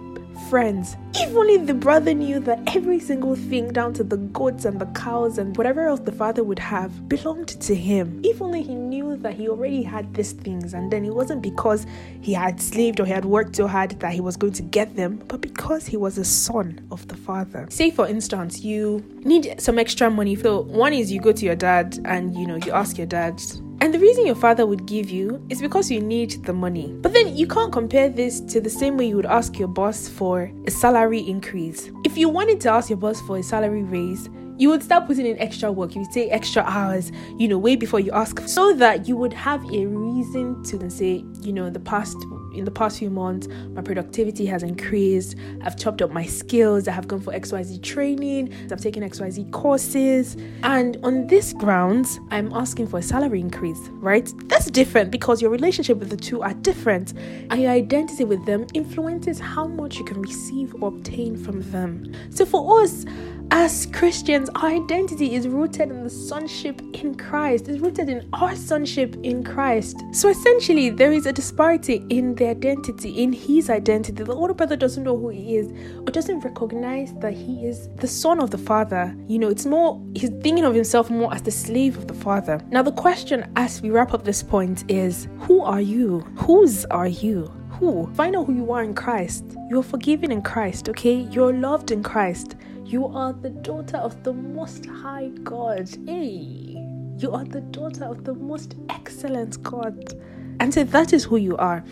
friends. 0.49 0.97
If 1.15 1.35
only 1.35 1.57
the 1.57 1.75
brother 1.75 2.15
knew 2.15 2.41
that 2.41 2.61
every 2.75 3.01
single 3.01 3.35
thing, 3.35 3.73
down 3.73 3.95
to 3.95 4.05
the 4.05 4.17
goats 4.17 4.65
and 4.65 4.81
the 4.81 4.87
cows 4.87 5.39
and 5.39 5.57
whatever 5.57 5.87
else 5.87 6.01
the 6.01 6.13
father 6.13 6.45
would 6.45 6.59
have, 6.59 7.09
belonged 7.09 7.49
to 7.49 7.75
him. 7.75 8.21
If 8.25 8.41
only 8.41 8.63
he 8.63 8.75
knew 8.75 9.17
that 9.17 9.35
he 9.35 9.49
already 9.49 9.83
had 9.83 10.15
these 10.15 10.33
things, 10.33 10.75
and 10.75 10.91
then 10.91 11.05
it 11.05 11.15
wasn't 11.15 11.43
because 11.43 11.87
he 12.21 12.33
had 12.33 12.61
slaved 12.61 13.01
or 13.01 13.07
he 13.07 13.13
had 13.13 13.25
worked 13.25 13.57
so 13.57 13.67
hard 13.67 13.99
that 14.01 14.13
he 14.13 14.21
was 14.21 14.37
going 14.37 14.53
to 14.55 14.63
get 14.63 14.97
them, 14.97 15.23
but 15.29 15.41
because 15.41 15.87
he 15.87 15.97
was 15.97 16.19
a 16.19 16.25
son 16.25 16.87
of 16.91 17.07
the 17.09 17.17
father. 17.17 17.67
Say, 17.71 17.91
for 17.91 18.07
instance, 18.07 18.61
you 18.61 19.05
need 19.25 19.61
some 19.61 19.79
extra 19.79 20.11
money. 20.11 20.37
So, 20.37 20.61
one 20.61 20.93
is 20.93 21.11
you 21.11 21.21
go 21.21 21.33
to 21.33 21.45
your 21.45 21.57
dad 21.57 21.99
and 22.05 22.37
you 22.37 22.47
know, 22.47 22.57
you 22.57 22.73
ask 22.73 22.99
your 22.99 23.07
dad, 23.07 23.41
and 23.81 23.93
the 23.93 23.99
reason 23.99 24.27
your 24.27 24.35
father 24.35 24.67
would 24.67 24.87
give 24.87 25.11
you 25.11 25.45
is 25.49 25.61
because 25.61 25.91
you 25.91 26.01
need 26.01 26.45
the 26.45 26.53
money. 26.53 26.93
But 27.03 27.13
then 27.13 27.37
you 27.37 27.47
can't 27.47 27.73
compare 27.73 28.09
this 28.09 28.41
to 28.41 28.61
the 28.61 28.71
same 28.71 28.97
way 28.97 29.07
you 29.07 29.17
would 29.17 29.27
ask 29.27 29.59
your 29.59 29.69
boss 29.69 30.09
for 30.09 30.51
a 30.67 30.71
salary 30.71 31.21
increase. 31.21 31.91
If 32.05 32.17
you 32.17 32.29
wanted 32.29 32.61
to 32.63 32.71
ask 32.71 32.89
your 32.89 32.97
boss 32.97 33.21
for 33.21 33.37
a 33.37 33.43
salary 33.43 33.83
raise, 33.83 34.29
you 34.59 34.71
would 34.71 34.83
start 34.83 35.07
putting 35.07 35.27
in 35.27 35.39
extra 35.39 35.71
work. 35.71 35.95
You 35.95 36.01
would 36.01 36.13
take 36.13 36.33
extra 36.33 36.63
hours, 36.63 37.13
you 37.39 37.47
know, 37.49 37.59
way 37.59 37.77
before 37.77 38.01
you 38.01 38.11
ask, 38.13 38.41
so 38.49 38.73
that 38.75 39.07
you 39.07 39.17
would 39.17 39.35
have 39.35 39.63
a 39.71 39.87
reason 39.87 40.63
to 40.65 40.91
say, 40.91 41.25
you 41.43 41.53
know, 41.53 41.69
the 41.69 41.81
past 41.81 42.17
in 42.57 42.65
the 42.65 42.71
past 42.71 42.99
few 42.99 43.11
months, 43.11 43.49
my 43.71 43.83
productivity 43.83 44.47
has 44.47 44.63
increased. 44.63 45.37
I've 45.63 45.77
chopped 45.77 46.03
up 46.03 46.11
my 46.11 46.25
skills. 46.25 46.89
I 46.89 46.93
have 46.93 47.07
gone 47.09 47.21
for 47.21 47.33
XYZ 47.33 47.83
training. 47.83 48.53
I've 48.71 48.81
taken 48.81 49.03
XYZ 49.03 49.51
courses. 49.53 50.37
And 50.63 50.99
on 51.03 51.27
this 51.27 51.53
grounds, 51.53 52.19
I'm 52.31 52.53
asking 52.53 52.89
for 52.89 52.99
a 52.99 53.03
salary 53.03 53.41
increase, 53.41 53.81
right? 54.01 54.33
That's 54.49 54.71
different 54.71 55.11
because 55.11 55.43
your 55.43 55.51
relationship 55.51 55.99
with 55.99 56.11
the 56.11 56.17
two 56.17 56.43
are 56.43 56.55
different. 56.55 57.13
And 57.51 57.61
your 57.61 57.73
identity 57.73 58.25
with 58.25 58.45
them 58.47 58.67
influences 58.75 59.39
how 59.39 59.67
much 59.67 59.99
you 59.99 60.05
can 60.05 60.21
receive 60.21 60.75
or 60.81 60.89
obtain 60.89 61.37
from 61.37 61.63
them. 61.71 62.13
So 62.31 62.47
for 62.47 62.83
us, 62.83 63.05
as 63.51 63.87
Christians, 63.87 64.51
our 64.57 64.69
identity 64.69 65.35
is 65.35 65.47
rooted 65.47 65.91
in 65.91 66.03
the 66.03 66.11
sonship 66.11 66.81
in 66.95 67.15
Christ, 67.15 67.69
it's 67.69 67.79
rooted 67.79 68.09
in 68.09 68.29
our 68.33 68.57
sonship 68.57 69.17
in 69.23 69.45
Christ. 69.45 70.03
So 70.13 70.29
essentially, 70.29 70.91
there 70.91 71.13
is 71.13 71.27
a 71.27 71.33
disparity 71.33 72.05
in 72.09 72.35
the 72.35 72.49
identity, 72.49 73.23
in 73.23 73.33
his 73.33 73.71
identity. 73.71 74.25
The 74.25 74.33
older 74.33 74.55
brother 74.55 74.77
doesn't 74.77 75.05
know 75.05 75.17
who 75.17 75.29
he 75.29 75.57
is 75.57 75.73
or 76.01 76.11
doesn't 76.11 76.41
recognize 76.41 77.13
that 77.21 77.35
he 77.35 77.67
is 77.67 77.89
the 77.97 78.09
son 78.09 78.41
of 78.41 78.51
the 78.51 78.59
father. 78.59 79.17
You 79.29 79.39
know, 79.39 79.49
it's 79.49 79.67
more, 79.67 80.03
he's 80.15 80.31
thinking 80.41 80.65
of 80.65 80.75
himself 80.75 81.09
more 81.11 81.33
as 81.33 81.43
the 81.43 81.51
slave 81.51 81.97
of 81.97 82.09
the 82.09 82.15
father. 82.15 82.61
Now, 82.71 82.83
the 82.83 82.93
question 82.93 83.51
as 83.57 83.81
we 83.81 83.91
wrap 83.91 84.13
up 84.13 84.25
this 84.25 84.43
point 84.43 84.85
is 84.91 85.29
who 85.41 85.63
are 85.63 85.81
you? 85.81 86.21
Whose 86.37 86.85
are 86.87 87.09
you? 87.09 87.53
Who? 87.79 88.11
Find 88.15 88.35
out 88.35 88.47
who 88.47 88.55
you 88.55 88.73
are 88.73 88.83
in 88.83 88.95
Christ. 88.95 89.45
You're 89.69 89.83
forgiven 89.83 90.33
in 90.33 90.41
Christ, 90.41 90.89
okay? 90.89 91.29
You're 91.31 91.53
loved 91.53 91.91
in 91.91 92.03
Christ. 92.03 92.57
You 92.87 93.07
are 93.07 93.33
the 93.33 93.51
daughter 93.51 93.97
of 93.97 94.23
the 94.23 94.33
Most 94.33 94.87
High 94.87 95.31
God. 95.43 95.91
Hey, 96.07 96.81
you 97.19 97.33
are 97.33 97.43
the 97.43 97.61
daughter 97.61 98.05
of 98.05 98.23
the 98.23 98.33
most 98.33 98.77
excellent 98.91 99.61
God. 99.65 100.15
And 100.61 100.73
so 100.73 100.85
that 100.85 101.13
is 101.13 101.25
who 101.25 101.37
you 101.37 101.57
are. 101.57 101.83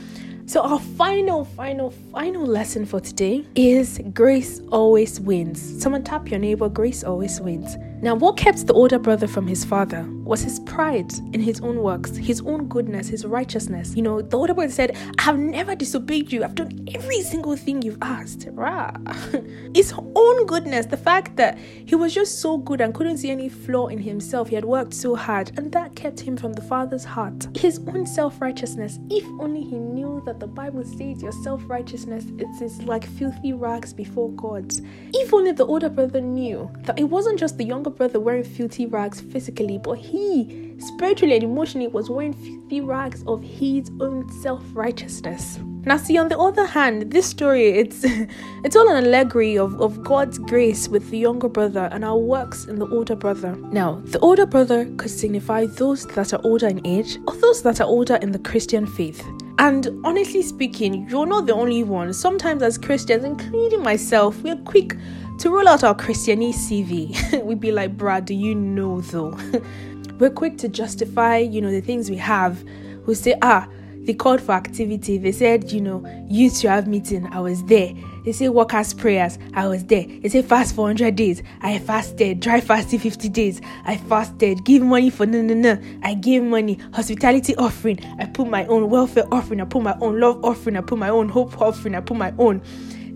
So, 0.47 0.61
our 0.61 0.79
final, 0.79 1.47
final, 1.47 1.91
final 2.13 2.45
lesson 2.45 2.85
for 2.85 3.01
today 3.01 3.47
is 3.55 3.99
grace 4.13 4.61
always 4.71 5.19
wins. 5.19 5.83
Someone 5.83 6.05
tap 6.05 6.31
your 6.31 6.39
neighbor, 6.39 6.69
grace 6.69 7.03
always 7.03 7.41
wins. 7.41 7.77
Now, 8.03 8.15
what 8.15 8.37
kept 8.37 8.67
the 8.67 8.75
older 8.75 8.99
brother 8.99 9.27
from 9.27 9.47
his 9.47 9.65
father 9.65 10.07
was 10.25 10.43
his 10.43 10.61
pride 10.61 11.11
in 11.33 11.41
his 11.41 11.63
own 11.63 11.79
works, 11.79 12.15
his 12.15 12.43
own 12.43 12.69
goodness, 12.69 13.09
his 13.09 13.25
righteousness. 13.25 13.97
You 13.97 14.03
know, 14.03 14.21
the 14.21 14.37
older 14.37 14.53
brother 14.53 14.71
said, 14.71 14.95
I 15.19 15.23
have 15.23 15.39
never 15.39 15.75
disobeyed 15.75 16.31
you. 16.31 16.45
I've 16.45 16.55
done 16.55 16.87
every 16.95 17.23
single 17.23 17.57
thing 17.57 17.81
you've 17.81 18.03
asked. 18.03 18.47
Rah. 18.51 18.91
his 19.75 19.95
own 20.15 20.45
goodness, 20.45 20.85
the 20.85 20.99
fact 20.99 21.37
that 21.37 21.57
he 21.59 21.95
was 21.95 22.13
just 22.13 22.41
so 22.41 22.59
good 22.59 22.83
and 22.83 22.93
couldn't 22.93 23.17
see 23.17 23.31
any 23.31 23.49
flaw 23.49 23.87
in 23.87 23.99
himself. 23.99 24.51
He 24.51 24.55
had 24.55 24.67
worked 24.67 24.93
so 24.93 25.15
hard, 25.17 25.53
and 25.57 25.73
that 25.73 25.97
kept 25.97 26.21
him 26.21 26.37
from 26.37 26.53
the 26.53 26.63
father's 26.63 27.05
heart. 27.05 27.49
His 27.57 27.79
own 27.87 28.07
self 28.07 28.39
righteousness, 28.39 28.99
if 29.09 29.25
only 29.41 29.63
he 29.63 29.79
knew 29.79 30.23
that 30.27 30.34
the 30.41 30.47
Bible 30.47 30.85
says 30.85 31.23
your 31.23 31.33
self 31.33 31.63
righteousness 31.67 32.25
is 32.61 32.83
like 32.83 33.07
filthy 33.07 33.53
rags 33.53 33.93
before 33.93 34.31
God. 34.33 34.73
If 35.13 35.33
only 35.33 35.53
the 35.53 35.67
older 35.67 35.89
brother 35.89 36.21
knew 36.21 36.71
that 36.81 36.99
it 36.99 37.05
wasn't 37.05 37.39
just 37.39 37.59
the 37.59 37.65
younger 37.65 37.91
brother 37.91 38.21
wearing 38.21 38.45
filthy 38.45 38.87
rags 38.87 39.21
physically, 39.21 39.79
but 39.79 39.99
he 39.99 40.75
spiritually 40.79 41.35
and 41.35 41.45
emotionally 41.45 41.89
was 41.89 42.11
wearing 42.11 42.33
filthy 42.33 42.81
rags 42.81 43.23
of 43.27 43.43
his 43.43 43.91
own 44.01 44.31
self-righteousness. 44.43 45.59
Now, 45.87 45.99
see, 45.99 46.17
on 46.17 46.29
the 46.29 46.39
other 46.39 46.65
hand, 46.65 47.13
this 47.13 47.27
story 47.27 47.69
it's 47.69 48.05
it's 48.65 48.75
all 48.75 48.89
an 48.89 49.05
allegory 49.05 49.59
of, 49.59 49.81
of 49.81 50.03
God's 50.03 50.39
grace 50.39 50.89
with 50.89 51.11
the 51.11 51.19
younger 51.19 51.49
brother 51.49 51.89
and 51.93 52.05
our 52.05 52.17
works 52.17 52.65
in 52.65 52.79
the 52.79 52.89
older 52.89 53.15
brother. 53.15 53.55
Now, 53.71 54.01
the 54.05 54.19
older 54.21 54.47
brother 54.47 54.87
could 54.97 55.11
signify 55.11 55.67
those 55.67 56.07
that 56.07 56.33
are 56.33 56.41
older 56.43 56.69
in 56.69 56.87
age 56.87 57.19
or 57.29 57.37
those 57.37 57.63
that 57.63 57.81
are 57.81 57.87
older 57.87 58.17
in 58.17 58.33
the 58.33 58.39
Christian 58.39 58.87
faith. 58.87 59.23
And 59.59 59.89
honestly 60.05 60.43
speaking, 60.43 61.07
you're 61.09 61.27
not 61.27 61.47
the 61.47 61.55
only 61.55 61.83
one. 61.85 62.13
Sometimes, 62.15 62.63
as 62.63 62.79
Christians, 62.79 63.25
including 63.25 63.83
myself, 63.83 64.43
we're 64.43 64.57
quick 64.57 64.97
to 65.39 65.51
roll 65.51 65.69
out 65.69 65.85
our 65.85 65.95
Christianese 65.95 66.55
CV. 66.55 67.43
We'd 67.45 67.61
be 67.61 67.73
like, 67.73 67.97
bruh, 67.97 68.25
do 68.25 68.35
you 68.35 68.55
know 68.55 69.01
though? 69.03 69.39
we're 70.19 70.31
quick 70.31 70.57
to 70.59 70.69
justify, 70.69 71.39
you 71.39 71.61
know, 71.61 71.71
the 71.71 71.81
things 71.81 72.11
we 72.11 72.17
have. 72.17 72.65
We 73.07 73.15
say, 73.15 73.37
ah, 73.43 73.69
they 74.07 74.15
called 74.15 74.41
for 74.41 74.53
activity. 74.53 75.19
They 75.19 75.33
said, 75.33 75.73
you 75.73 75.81
know, 75.81 76.05
you 76.29 76.51
to 76.51 76.71
have 76.71 76.87
meeting. 76.87 77.27
I 77.33 77.41
was 77.41 77.63
there. 77.65 77.93
They 78.25 78.33
say 78.33 78.49
workers' 78.49 78.95
prayers. 78.95 79.39
I 79.55 79.67
was 79.69 79.85
there. 79.85 80.05
They 80.07 80.29
say 80.29 80.43
fast 80.43 80.75
for 80.75 80.83
100 80.83 81.15
days. 81.15 81.43
I 81.61 81.79
fasted. 81.79 82.41
Dry 82.41 82.61
fasting 82.61 82.99
50 82.99 83.29
days. 83.29 83.61
I 83.85 83.97
fasted. 83.97 84.65
Give 84.65 84.83
money 84.83 85.11
for 85.11 85.27
no, 85.27 85.43
no, 85.43 85.55
no. 85.55 85.79
I 86.03 86.15
gave 86.15 86.43
money. 86.43 86.79
Hospitality 86.95 87.55
offering. 87.57 87.99
I 88.19 88.27
put 88.27 88.49
my 88.49 88.67
own 88.67 88.89
welfare 88.89 89.25
offering. 89.33 89.61
I 89.61 89.65
put 89.65 89.83
my 89.83 89.97
own 90.01 90.21
love 90.21 90.43
offering. 90.45 90.77
I 90.77 90.81
put 90.81 90.99
my 90.99 91.11
own 91.11 91.29
hope 91.29 91.61
offering. 91.61 91.95
I 91.95 92.01
put 92.01 92.17
my 92.17 92.33
own. 92.39 92.63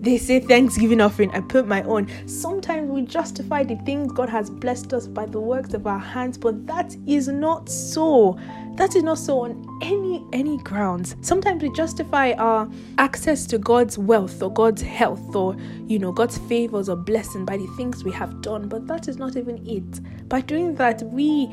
They 0.01 0.17
say 0.17 0.39
Thanksgiving 0.39 1.01
offering, 1.01 1.29
I 1.31 1.41
put 1.41 1.67
my 1.67 1.83
own. 1.83 2.07
Sometimes 2.25 2.89
we 2.89 3.01
justify 3.01 3.63
the 3.63 3.75
things 3.77 4.13
God 4.13 4.29
has 4.29 4.49
blessed 4.49 4.93
us 4.93 5.07
by 5.07 5.25
the 5.25 5.41
works 5.41 5.73
of 5.73 5.85
our 5.85 5.99
hands, 5.99 6.37
but 6.37 6.65
that 6.67 6.95
is 7.05 7.27
not 7.27 7.67
so. 7.67 8.39
That 8.75 8.95
is 8.95 9.03
not 9.03 9.17
so 9.17 9.41
on 9.41 9.79
any 9.81 10.23
any 10.31 10.57
grounds. 10.59 11.17
Sometimes 11.19 11.61
we 11.61 11.69
justify 11.73 12.31
our 12.33 12.69
access 12.97 13.45
to 13.47 13.57
God's 13.57 13.97
wealth 13.97 14.41
or 14.41 14.53
God's 14.53 14.81
health 14.81 15.35
or 15.35 15.57
you 15.85 15.99
know 15.99 16.13
God's 16.13 16.37
favors 16.37 16.87
or 16.87 16.95
blessing 16.95 17.43
by 17.43 17.57
the 17.57 17.67
things 17.75 18.05
we 18.05 18.11
have 18.13 18.41
done, 18.41 18.69
but 18.69 18.87
that 18.87 19.09
is 19.09 19.17
not 19.17 19.35
even 19.35 19.67
it. 19.67 20.29
By 20.29 20.39
doing 20.39 20.75
that, 20.75 21.03
we 21.03 21.47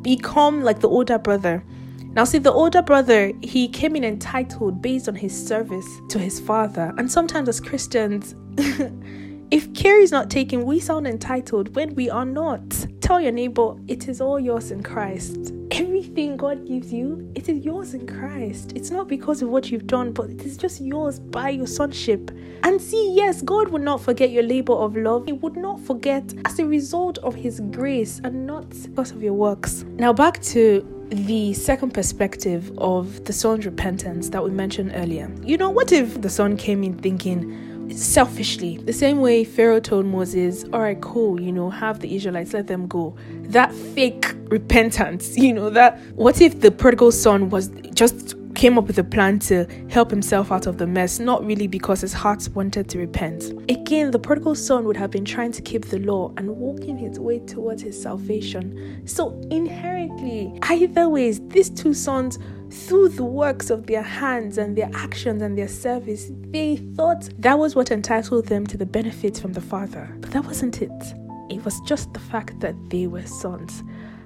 become 0.00 0.62
like 0.62 0.80
the 0.80 0.88
older 0.88 1.18
brother 1.18 1.62
now, 2.12 2.24
see, 2.24 2.38
the 2.38 2.52
older 2.52 2.82
brother, 2.82 3.32
he 3.42 3.68
came 3.68 3.94
in 3.96 4.04
entitled 4.04 4.82
based 4.82 5.08
on 5.08 5.14
his 5.14 5.46
service 5.46 5.86
to 6.08 6.18
his 6.18 6.40
father. 6.40 6.92
And 6.98 7.10
sometimes, 7.10 7.48
as 7.48 7.60
Christians, 7.60 8.34
If 9.50 9.74
care 9.74 10.00
is 10.00 10.12
not 10.12 10.30
taken, 10.30 10.64
we 10.64 10.78
sound 10.78 11.08
entitled 11.08 11.74
when 11.74 11.96
we 11.96 12.08
are 12.08 12.24
not. 12.24 12.62
Tell 13.00 13.20
your 13.20 13.32
neighbor, 13.32 13.74
it 13.88 14.06
is 14.06 14.20
all 14.20 14.38
yours 14.38 14.70
in 14.70 14.80
Christ. 14.80 15.52
Everything 15.72 16.36
God 16.36 16.68
gives 16.68 16.92
you, 16.92 17.28
it 17.34 17.48
is 17.48 17.64
yours 17.64 17.92
in 17.92 18.06
Christ. 18.06 18.72
It's 18.76 18.92
not 18.92 19.08
because 19.08 19.42
of 19.42 19.48
what 19.48 19.72
you've 19.72 19.88
done, 19.88 20.12
but 20.12 20.30
it 20.30 20.42
is 20.42 20.56
just 20.56 20.80
yours 20.80 21.18
by 21.18 21.50
your 21.50 21.66
sonship. 21.66 22.30
And 22.62 22.80
see, 22.80 23.12
yes, 23.12 23.42
God 23.42 23.70
would 23.70 23.82
not 23.82 24.00
forget 24.00 24.30
your 24.30 24.44
labor 24.44 24.74
of 24.74 24.96
love. 24.96 25.26
He 25.26 25.32
would 25.32 25.56
not 25.56 25.80
forget 25.80 26.32
as 26.44 26.60
a 26.60 26.64
result 26.64 27.18
of 27.18 27.34
His 27.34 27.58
grace 27.72 28.20
and 28.22 28.46
not 28.46 28.70
because 28.70 29.10
of 29.10 29.20
your 29.20 29.34
works. 29.34 29.84
Now, 29.96 30.12
back 30.12 30.40
to 30.42 30.99
the 31.10 31.52
second 31.54 31.92
perspective 31.92 32.72
of 32.78 33.24
the 33.24 33.32
son's 33.32 33.66
repentance 33.66 34.28
that 34.30 34.42
we 34.42 34.50
mentioned 34.50 34.92
earlier. 34.94 35.30
You 35.42 35.56
know, 35.56 35.70
what 35.70 35.92
if 35.92 36.20
the 36.20 36.30
son 36.30 36.56
came 36.56 36.84
in 36.84 36.96
thinking, 36.98 37.90
selfishly, 37.96 38.76
the 38.78 38.92
same 38.92 39.20
way 39.20 39.42
Pharaoh 39.44 39.80
told 39.80 40.06
Moses, 40.06 40.64
All 40.72 40.80
right, 40.80 41.00
cool, 41.00 41.40
you 41.40 41.52
know, 41.52 41.70
have 41.70 42.00
the 42.00 42.14
Israelites, 42.14 42.52
let 42.52 42.68
them 42.68 42.86
go. 42.86 43.16
That 43.42 43.74
fake 43.74 44.32
repentance, 44.44 45.36
you 45.36 45.52
know, 45.52 45.70
that 45.70 45.98
what 46.14 46.40
if 46.40 46.60
the 46.60 46.70
prodigal 46.70 47.12
son 47.12 47.50
was 47.50 47.68
just 47.94 48.36
came 48.60 48.76
up 48.76 48.86
with 48.86 48.98
a 48.98 49.04
plan 49.04 49.38
to 49.38 49.64
help 49.88 50.10
himself 50.10 50.52
out 50.52 50.66
of 50.66 50.76
the 50.76 50.86
mess, 50.86 51.18
not 51.18 51.42
really 51.46 51.66
because 51.66 52.02
his 52.02 52.12
heart 52.12 52.46
wanted 52.52 52.90
to 52.90 52.98
repent. 52.98 53.54
Again, 53.70 54.10
the 54.10 54.18
prodigal 54.18 54.54
son 54.54 54.84
would 54.84 54.98
have 54.98 55.10
been 55.10 55.24
trying 55.24 55.50
to 55.52 55.62
keep 55.62 55.86
the 55.86 55.98
law 56.00 56.30
and 56.36 56.46
walking 56.46 56.98
his 56.98 57.18
way 57.18 57.38
towards 57.38 57.80
his 57.80 58.00
salvation. 58.00 59.00
So, 59.06 59.30
inherently, 59.50 60.52
either 60.64 61.08
ways, 61.08 61.40
these 61.48 61.70
two 61.70 61.94
sons 61.94 62.38
through 62.70 63.08
the 63.08 63.24
works 63.24 63.70
of 63.70 63.86
their 63.86 64.02
hands 64.02 64.58
and 64.58 64.76
their 64.76 64.90
actions 64.92 65.40
and 65.40 65.56
their 65.56 65.66
service, 65.66 66.30
they 66.48 66.76
thought 66.76 67.30
that 67.38 67.58
was 67.58 67.74
what 67.74 67.90
entitled 67.90 68.48
them 68.48 68.66
to 68.66 68.76
the 68.76 68.84
benefits 68.84 69.40
from 69.40 69.54
the 69.54 69.62
Father. 69.62 70.14
But 70.20 70.32
that 70.32 70.44
wasn't 70.44 70.82
it. 70.82 71.14
It 71.48 71.64
was 71.64 71.80
just 71.86 72.12
the 72.12 72.20
fact 72.20 72.60
that 72.60 72.76
they 72.90 73.06
were 73.06 73.24
sons. 73.24 73.82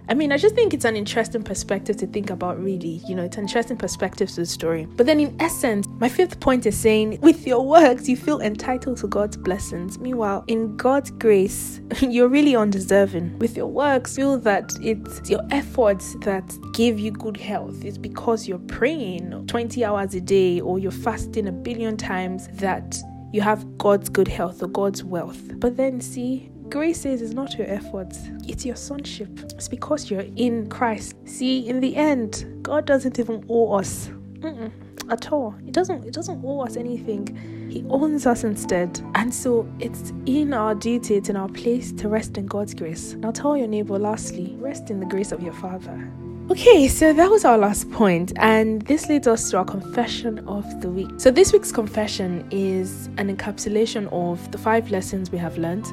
I 0.07 0.14
mean, 0.14 0.33
I 0.33 0.37
just 0.37 0.55
think 0.55 0.75
it's 0.75 0.85
an 0.85 0.97
interesting 0.97 1.43
perspective 1.43 1.97
to 1.99 2.07
think 2.07 2.29
about, 2.29 2.62
really. 2.62 3.01
You 3.09 3.14
know, 3.14 3.25
it's 3.25 3.38
an 3.38 3.45
interesting 3.45 3.79
perspective 3.79 4.29
to 4.31 4.37
the 4.37 4.47
story. 4.47 4.87
But 4.97 5.07
then, 5.07 5.19
in 5.19 5.35
essence, 5.40 5.87
my 5.99 6.11
fifth 6.11 6.40
point 6.40 6.67
is 6.67 6.77
saying, 6.77 7.21
with 7.23 7.47
your 7.47 7.64
works, 7.64 8.07
you 8.07 8.17
feel 8.17 8.40
entitled 8.40 8.99
to 8.99 9.07
God's 9.07 9.38
blessings. 9.38 9.99
Meanwhile, 9.99 10.45
in 10.47 10.77
God's 10.77 11.11
grace, 11.11 11.81
you're 12.01 12.29
really 12.29 12.55
undeserving. 12.55 13.38
With 13.38 13.57
your 13.57 13.67
works, 13.67 14.17
feel 14.17 14.38
that 14.40 14.73
it's 14.83 15.31
your 15.31 15.40
efforts 15.51 16.17
that 16.21 16.55
give 16.75 16.99
you 16.99 17.11
good 17.11 17.38
health. 17.38 17.83
It's 17.83 17.99
because 17.99 18.47
you're 18.47 18.59
praying 18.59 19.47
20 19.47 19.85
hours 19.85 20.14
a 20.14 20.21
day 20.21 20.61
or 20.61 20.79
you're 20.79 20.93
fasting 20.93 21.49
a 21.49 21.53
billion 21.53 21.97
times 21.97 22.49
that 22.55 22.99
you 23.33 23.40
have 23.40 23.79
God's 23.79 24.09
good 24.09 24.29
health 24.29 24.62
or 24.62 24.69
God's 24.69 25.03
wealth. 25.03 25.59
But 25.59 25.77
then, 25.77 26.01
see, 26.01 26.51
Grace 26.68 27.05
it's 27.05 27.33
not 27.33 27.57
your 27.59 27.68
efforts, 27.70 28.20
it's 28.48 28.64
your 28.64 28.77
sonship. 28.77 29.29
It's 29.53 29.68
because 29.68 30.11
you're 30.11 30.27
in 30.37 30.68
Christ. 30.68 31.14
See, 31.24 31.68
in 31.68 31.81
the 31.81 31.94
end, 31.94 32.61
God 32.62 32.87
doesn't 32.87 33.18
even 33.18 33.44
owe 33.48 33.74
us 33.74 34.09
Mm-mm, 34.38 34.70
at 35.11 35.31
all. 35.31 35.55
It 35.66 35.72
doesn't. 35.72 36.05
It 36.05 36.14
doesn't 36.14 36.42
owe 36.44 36.61
us 36.61 36.77
anything. 36.77 37.68
He 37.70 37.85
owns 37.88 38.27
us 38.27 38.44
instead. 38.44 39.00
And 39.14 39.33
so 39.33 39.68
it's 39.79 40.12
in 40.27 40.55
our 40.55 40.74
duty, 40.74 41.16
it's 41.16 41.29
in 41.29 41.37
our 41.37 41.48
place 41.48 41.92
to 41.92 42.09
rest 42.09 42.38
in 42.38 42.46
God's 42.46 42.74
grace. 42.74 43.14
Now 43.14 43.31
tell 43.31 43.57
your 43.57 43.68
neighbor, 43.68 43.98
lastly, 43.98 44.55
rest 44.59 44.90
in 44.90 45.00
the 45.00 45.07
grace 45.07 45.33
of 45.33 45.42
your 45.42 45.55
Father. 45.55 46.11
Okay, 46.50 46.88
so 46.88 47.14
that 47.14 47.31
was 47.31 47.46
our 47.46 47.57
last 47.57 47.90
point, 47.90 48.35
and 48.37 48.83
this 48.83 49.09
leads 49.09 49.27
us 49.27 49.50
to 49.50 49.57
our 49.57 49.64
confession 49.64 50.46
of 50.46 50.83
the 50.83 50.90
week. 50.90 51.09
So, 51.16 51.31
this 51.31 51.55
week's 51.55 51.72
confession 51.72 52.46
is 52.50 53.07
an 53.16 53.35
encapsulation 53.35 54.12
of 54.12 54.53
the 54.53 54.59
five 54.59 54.90
lessons 54.90 55.31
we 55.31 55.38
have 55.38 55.57
learned 55.57 55.87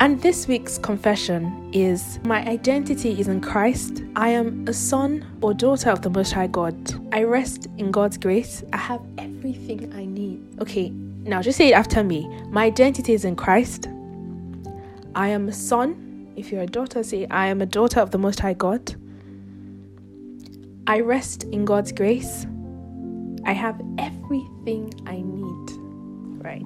and 0.00 0.20
this 0.20 0.48
week's 0.48 0.76
confession 0.76 1.70
is 1.72 2.18
My 2.24 2.44
identity 2.46 3.18
is 3.18 3.28
in 3.28 3.40
Christ. 3.40 4.02
I 4.16 4.30
am 4.30 4.66
a 4.66 4.72
son 4.72 5.24
or 5.40 5.54
daughter 5.54 5.90
of 5.90 6.02
the 6.02 6.10
Most 6.10 6.32
High 6.32 6.48
God. 6.48 6.74
I 7.14 7.22
rest 7.22 7.68
in 7.78 7.90
God's 7.90 8.18
grace. 8.18 8.64
I 8.72 8.76
have 8.76 9.00
everything 9.18 9.92
I 9.94 10.04
need. 10.04 10.42
Okay, 10.60 10.90
now 10.90 11.42
just 11.42 11.58
say 11.58 11.68
it 11.68 11.74
after 11.74 12.02
me. 12.02 12.28
My 12.50 12.64
identity 12.64 13.12
is 13.12 13.24
in 13.24 13.36
Christ. 13.36 13.88
I 15.14 15.28
am 15.28 15.48
a 15.48 15.52
son. 15.52 16.32
If 16.36 16.50
you're 16.50 16.62
a 16.62 16.66
daughter, 16.66 17.02
say, 17.04 17.26
I 17.30 17.46
am 17.46 17.62
a 17.62 17.66
daughter 17.66 18.00
of 18.00 18.10
the 18.10 18.18
Most 18.18 18.40
High 18.40 18.54
God. 18.54 18.96
I 20.86 21.00
rest 21.00 21.44
in 21.44 21.64
God's 21.64 21.92
grace. 21.92 22.46
I 23.46 23.52
have 23.52 23.80
everything 23.98 24.92
I 25.06 25.22
need 25.22 25.73
right? 26.44 26.62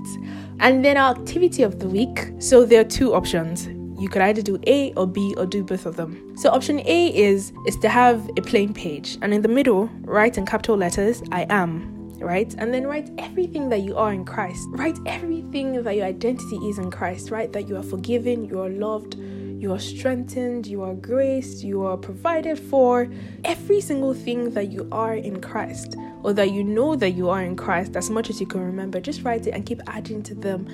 And 0.60 0.84
then 0.84 0.96
our 0.96 1.12
activity 1.16 1.62
of 1.62 1.78
the 1.78 1.88
week. 1.88 2.32
So 2.38 2.64
there 2.64 2.80
are 2.80 2.90
two 2.98 3.14
options. 3.14 3.68
You 4.00 4.08
could 4.08 4.22
either 4.22 4.42
do 4.42 4.58
A 4.66 4.92
or 4.94 5.06
B 5.06 5.34
or 5.36 5.46
do 5.46 5.64
both 5.64 5.86
of 5.86 5.96
them. 5.96 6.36
So 6.36 6.50
option 6.50 6.80
A 6.80 7.16
is 7.16 7.52
is 7.66 7.76
to 7.78 7.88
have 7.88 8.28
a 8.36 8.42
plain 8.42 8.74
page 8.74 9.18
and 9.22 9.32
in 9.32 9.42
the 9.42 9.48
middle 9.48 9.88
write 10.02 10.38
in 10.38 10.46
capital 10.46 10.76
letters 10.76 11.22
I 11.32 11.46
am 11.48 11.98
right? 12.20 12.52
And 12.58 12.74
then 12.74 12.86
write 12.86 13.10
everything 13.18 13.68
that 13.68 13.80
you 13.82 13.96
are 13.96 14.12
in 14.12 14.24
Christ. 14.24 14.68
Write 14.70 14.98
everything 15.06 15.82
that 15.82 15.94
your 15.94 16.06
identity 16.06 16.56
is 16.56 16.78
in 16.78 16.90
Christ, 16.90 17.30
right? 17.30 17.52
That 17.52 17.68
you 17.68 17.76
are 17.76 17.82
forgiven, 17.82 18.44
you 18.44 18.60
are 18.60 18.68
loved, 18.68 19.16
you 19.58 19.72
are 19.72 19.78
strengthened, 19.80 20.68
you 20.68 20.82
are 20.82 20.94
graced, 20.94 21.64
you 21.64 21.82
are 21.82 21.96
provided 21.96 22.56
for. 22.56 23.08
Every 23.44 23.80
single 23.80 24.14
thing 24.14 24.50
that 24.54 24.70
you 24.70 24.88
are 24.92 25.14
in 25.14 25.40
Christ, 25.40 25.96
or 26.22 26.32
that 26.34 26.52
you 26.52 26.62
know 26.62 26.94
that 26.94 27.10
you 27.10 27.28
are 27.28 27.42
in 27.42 27.56
Christ, 27.56 27.96
as 27.96 28.08
much 28.08 28.30
as 28.30 28.40
you 28.40 28.46
can 28.46 28.60
remember, 28.60 29.00
just 29.00 29.24
write 29.24 29.48
it 29.48 29.50
and 29.50 29.66
keep 29.66 29.80
adding 29.88 30.22
to 30.22 30.34
them. 30.36 30.68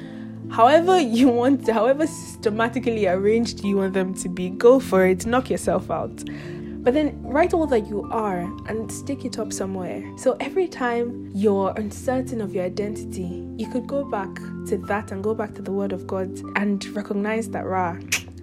However, 0.51 1.01
you 1.19 1.29
want, 1.29 1.65
to, 1.65 1.73
however 1.73 2.07
systematically 2.07 3.07
arranged 3.07 3.65
you 3.65 3.79
want 3.79 3.95
them 3.95 4.13
to 4.17 4.29
be, 4.29 4.51
go 4.51 4.79
for 4.79 5.07
it, 5.07 5.25
knock 5.25 5.49
yourself 5.49 5.91
out. 5.91 6.23
But 6.85 6.93
then 6.93 7.19
write 7.23 7.55
all 7.55 7.67
that 7.69 7.87
you 7.87 8.07
are 8.13 8.41
and 8.69 8.93
stick 8.93 9.25
it 9.25 9.39
up 9.39 9.55
somewhere. 9.55 10.05
So 10.19 10.37
every 10.41 10.69
time 10.69 11.31
you're 11.35 11.73
uncertain 11.79 12.43
of 12.43 12.55
your 12.55 12.65
identity, 12.67 13.49
you 13.57 13.67
could 13.71 13.87
go 13.87 14.05
back 14.05 14.35
to 14.67 14.77
that 14.89 15.11
and 15.11 15.25
go 15.25 15.35
back 15.35 15.55
to 15.55 15.63
the 15.63 15.73
Word 15.73 15.93
of 15.93 16.07
God 16.07 16.39
and 16.57 16.85
recognize 16.89 17.49
that, 17.49 17.65
rah, 17.65 17.97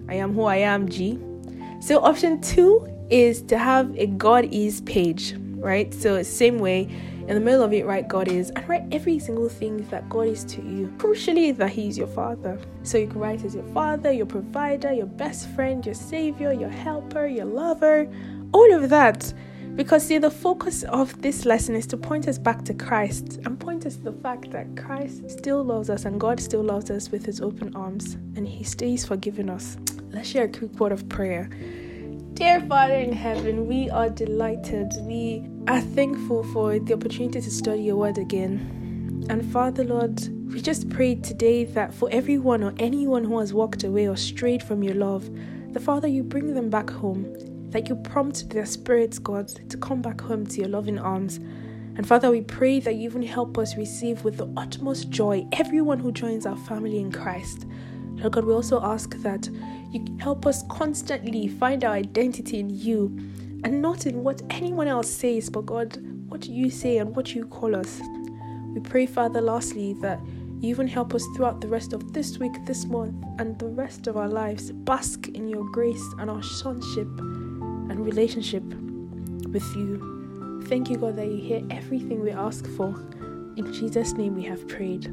I 0.08 0.14
am 0.14 0.34
who 0.34 0.44
I 0.44 0.56
am, 0.56 0.88
G. 0.88 1.18
So 1.80 2.02
option 2.02 2.40
two 2.40 2.86
is 3.10 3.42
to 3.42 3.58
have 3.58 3.94
a 3.96 4.06
God 4.06 4.46
is 4.52 4.80
page, 4.82 5.34
right? 5.56 5.92
So 5.92 6.22
same 6.22 6.58
way, 6.58 6.88
in 7.28 7.34
the 7.34 7.40
middle 7.40 7.62
of 7.62 7.72
it, 7.72 7.86
write 7.86 8.08
God 8.08 8.28
is, 8.28 8.50
and 8.50 8.68
write 8.68 8.84
every 8.90 9.18
single 9.18 9.48
thing 9.48 9.86
that 9.90 10.08
God 10.08 10.26
is 10.26 10.44
to 10.44 10.62
you. 10.62 10.92
Crucially, 10.96 11.56
that 11.56 11.70
He 11.70 11.88
is 11.88 11.96
your 11.96 12.08
Father. 12.08 12.58
So 12.82 12.98
you 12.98 13.06
can 13.06 13.20
write 13.20 13.44
as 13.44 13.54
your 13.54 13.64
Father, 13.72 14.10
your 14.10 14.26
provider, 14.26 14.92
your 14.92 15.06
best 15.06 15.48
friend, 15.50 15.84
your 15.86 15.94
Savior, 15.94 16.52
your 16.52 16.68
helper, 16.68 17.26
your 17.26 17.44
lover, 17.44 18.08
all 18.52 18.74
of 18.74 18.90
that. 18.90 19.32
Because, 19.74 20.06
see, 20.06 20.18
the 20.18 20.30
focus 20.30 20.82
of 20.82 21.22
this 21.22 21.46
lesson 21.46 21.74
is 21.74 21.86
to 21.86 21.96
point 21.96 22.28
us 22.28 22.36
back 22.36 22.62
to 22.66 22.74
Christ 22.74 23.40
and 23.46 23.58
point 23.58 23.86
us 23.86 23.96
to 23.96 24.02
the 24.02 24.12
fact 24.12 24.50
that 24.50 24.76
Christ 24.76 25.30
still 25.30 25.64
loves 25.64 25.88
us 25.88 26.04
and 26.04 26.20
God 26.20 26.40
still 26.40 26.62
loves 26.62 26.90
us 26.90 27.10
with 27.10 27.24
his 27.24 27.40
open 27.40 27.74
arms 27.74 28.14
and 28.36 28.46
he 28.46 28.64
stays 28.64 29.06
forgiving 29.06 29.48
us. 29.48 29.78
Let's 30.10 30.28
share 30.28 30.44
a 30.44 30.48
quick 30.48 30.78
word 30.78 30.92
of 30.92 31.08
prayer. 31.08 31.48
Dear 32.34 32.60
Father 32.60 32.96
in 32.96 33.12
heaven, 33.12 33.66
we 33.66 33.88
are 33.88 34.10
delighted. 34.10 34.92
We 35.00 35.48
are 35.66 35.80
thankful 35.80 36.44
for 36.52 36.78
the 36.78 36.92
opportunity 36.92 37.40
to 37.40 37.50
study 37.50 37.80
your 37.80 37.96
word 37.96 38.18
again. 38.18 39.26
And 39.30 39.50
Father, 39.52 39.84
Lord, 39.84 40.20
we 40.52 40.60
just 40.60 40.90
pray 40.90 41.14
today 41.14 41.64
that 41.64 41.94
for 41.94 42.10
everyone 42.12 42.62
or 42.62 42.74
anyone 42.78 43.24
who 43.24 43.38
has 43.38 43.54
walked 43.54 43.84
away 43.84 44.06
or 44.06 44.18
strayed 44.18 44.62
from 44.62 44.82
your 44.82 44.96
love, 44.96 45.30
the 45.72 45.80
Father, 45.80 46.08
you 46.08 46.22
bring 46.22 46.52
them 46.52 46.68
back 46.68 46.90
home 46.90 47.34
that 47.72 47.88
you 47.88 47.96
prompt 47.96 48.48
their 48.50 48.66
spirits, 48.66 49.18
God, 49.18 49.48
to 49.48 49.76
come 49.78 50.00
back 50.00 50.20
home 50.20 50.46
to 50.46 50.60
your 50.60 50.68
loving 50.68 50.98
arms. 50.98 51.38
And 51.96 52.06
Father, 52.06 52.30
we 52.30 52.42
pray 52.42 52.80
that 52.80 52.94
you 52.94 53.02
even 53.02 53.22
help 53.22 53.58
us 53.58 53.76
receive 53.76 54.24
with 54.24 54.36
the 54.36 54.50
utmost 54.56 55.10
joy 55.10 55.46
everyone 55.52 55.98
who 55.98 56.12
joins 56.12 56.46
our 56.46 56.56
family 56.56 56.98
in 56.98 57.10
Christ. 57.10 57.66
Lord 58.14 58.32
God, 58.34 58.44
we 58.44 58.52
also 58.52 58.80
ask 58.82 59.16
that 59.18 59.48
you 59.90 60.04
help 60.20 60.46
us 60.46 60.62
constantly 60.70 61.48
find 61.48 61.84
our 61.84 61.92
identity 61.94 62.60
in 62.60 62.70
you 62.70 63.06
and 63.64 63.82
not 63.82 64.06
in 64.06 64.22
what 64.22 64.42
anyone 64.50 64.86
else 64.86 65.10
says, 65.10 65.50
but 65.50 65.66
God, 65.66 65.98
what 66.28 66.46
you 66.46 66.70
say 66.70 66.98
and 66.98 67.14
what 67.14 67.34
you 67.34 67.46
call 67.46 67.74
us. 67.74 68.00
We 68.74 68.80
pray, 68.80 69.06
Father, 69.06 69.40
lastly, 69.40 69.94
that 70.00 70.20
you 70.60 70.70
even 70.70 70.88
help 70.88 71.14
us 71.14 71.26
throughout 71.34 71.60
the 71.60 71.68
rest 71.68 71.92
of 71.92 72.12
this 72.12 72.38
week, 72.38 72.52
this 72.64 72.84
month, 72.86 73.14
and 73.38 73.58
the 73.58 73.66
rest 73.66 74.06
of 74.06 74.16
our 74.16 74.28
lives 74.28 74.70
bask 74.72 75.28
in 75.28 75.48
your 75.48 75.64
grace 75.72 76.04
and 76.18 76.30
our 76.30 76.42
sonship 76.42 77.08
and 77.92 78.04
relationship 78.04 78.64
with 79.52 79.64
you. 79.76 80.62
Thank 80.66 80.90
you, 80.90 80.96
God, 80.96 81.16
that 81.16 81.26
you 81.26 81.36
hear 81.36 81.62
everything 81.70 82.20
we 82.20 82.30
ask 82.30 82.66
for. 82.70 82.88
In 83.56 83.72
Jesus' 83.72 84.14
name 84.14 84.34
we 84.34 84.44
have 84.44 84.66
prayed. 84.66 85.06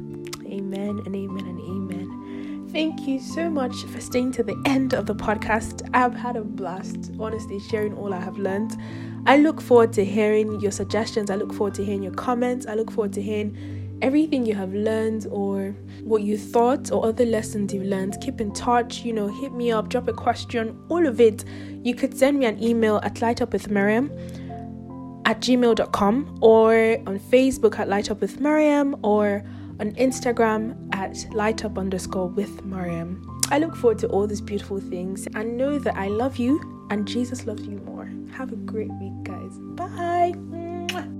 Amen 0.46 1.02
and 1.04 1.14
amen 1.14 1.46
and 1.46 1.60
amen. 1.60 2.68
Thank 2.72 3.06
you 3.06 3.18
so 3.20 3.50
much 3.50 3.74
for 3.84 4.00
staying 4.00 4.32
to 4.32 4.42
the 4.42 4.60
end 4.64 4.94
of 4.94 5.06
the 5.06 5.14
podcast. 5.14 5.88
I've 5.92 6.14
had 6.14 6.36
a 6.36 6.42
blast, 6.42 7.12
honestly, 7.18 7.60
sharing 7.60 7.94
all 7.94 8.14
I 8.14 8.20
have 8.20 8.38
learned. 8.38 8.76
I 9.26 9.36
look 9.36 9.60
forward 9.60 9.92
to 9.94 10.04
hearing 10.04 10.60
your 10.60 10.70
suggestions. 10.70 11.30
I 11.30 11.34
look 11.34 11.52
forward 11.52 11.74
to 11.74 11.84
hearing 11.84 12.02
your 12.02 12.14
comments. 12.14 12.66
I 12.66 12.74
look 12.74 12.90
forward 12.90 13.12
to 13.14 13.22
hearing 13.22 13.56
everything 14.02 14.46
you 14.46 14.54
have 14.54 14.72
learned 14.72 15.26
or 15.30 15.74
what 16.02 16.22
you 16.22 16.38
thought 16.38 16.90
or 16.90 17.06
other 17.06 17.24
lessons 17.24 17.72
you've 17.72 17.84
learned. 17.86 18.20
Keep 18.20 18.40
in 18.40 18.52
touch, 18.52 19.04
you 19.04 19.12
know, 19.12 19.28
hit 19.28 19.52
me 19.52 19.70
up, 19.70 19.88
drop 19.88 20.08
a 20.08 20.12
question, 20.12 20.78
all 20.88 21.06
of 21.06 21.20
it. 21.20 21.44
You 21.82 21.94
could 21.94 22.16
send 22.16 22.38
me 22.38 22.46
an 22.46 22.62
email 22.62 23.00
at 23.02 23.16
lightupwithmiriam 23.16 24.10
at 25.26 25.40
gmail.com 25.40 26.38
or 26.40 26.74
on 27.06 27.18
Facebook 27.18 27.78
at 27.78 27.88
lightupwithmiriam 27.88 28.98
or 29.02 29.44
on 29.78 29.92
Instagram 29.92 30.76
at 30.94 31.12
lightup 31.32 31.78
underscore 31.78 32.28
with 32.28 32.64
Mariam. 32.64 33.26
I 33.50 33.58
look 33.58 33.74
forward 33.74 33.98
to 34.00 34.08
all 34.08 34.26
these 34.26 34.40
beautiful 34.40 34.78
things 34.78 35.26
and 35.34 35.56
know 35.56 35.78
that 35.78 35.96
I 35.96 36.08
love 36.08 36.36
you 36.36 36.86
and 36.90 37.06
Jesus 37.06 37.46
loves 37.46 37.62
you 37.62 37.78
more. 37.78 38.10
Have 38.32 38.52
a 38.52 38.56
great 38.56 38.90
week, 39.00 39.22
guys. 39.24 39.58
Bye. 39.76 41.10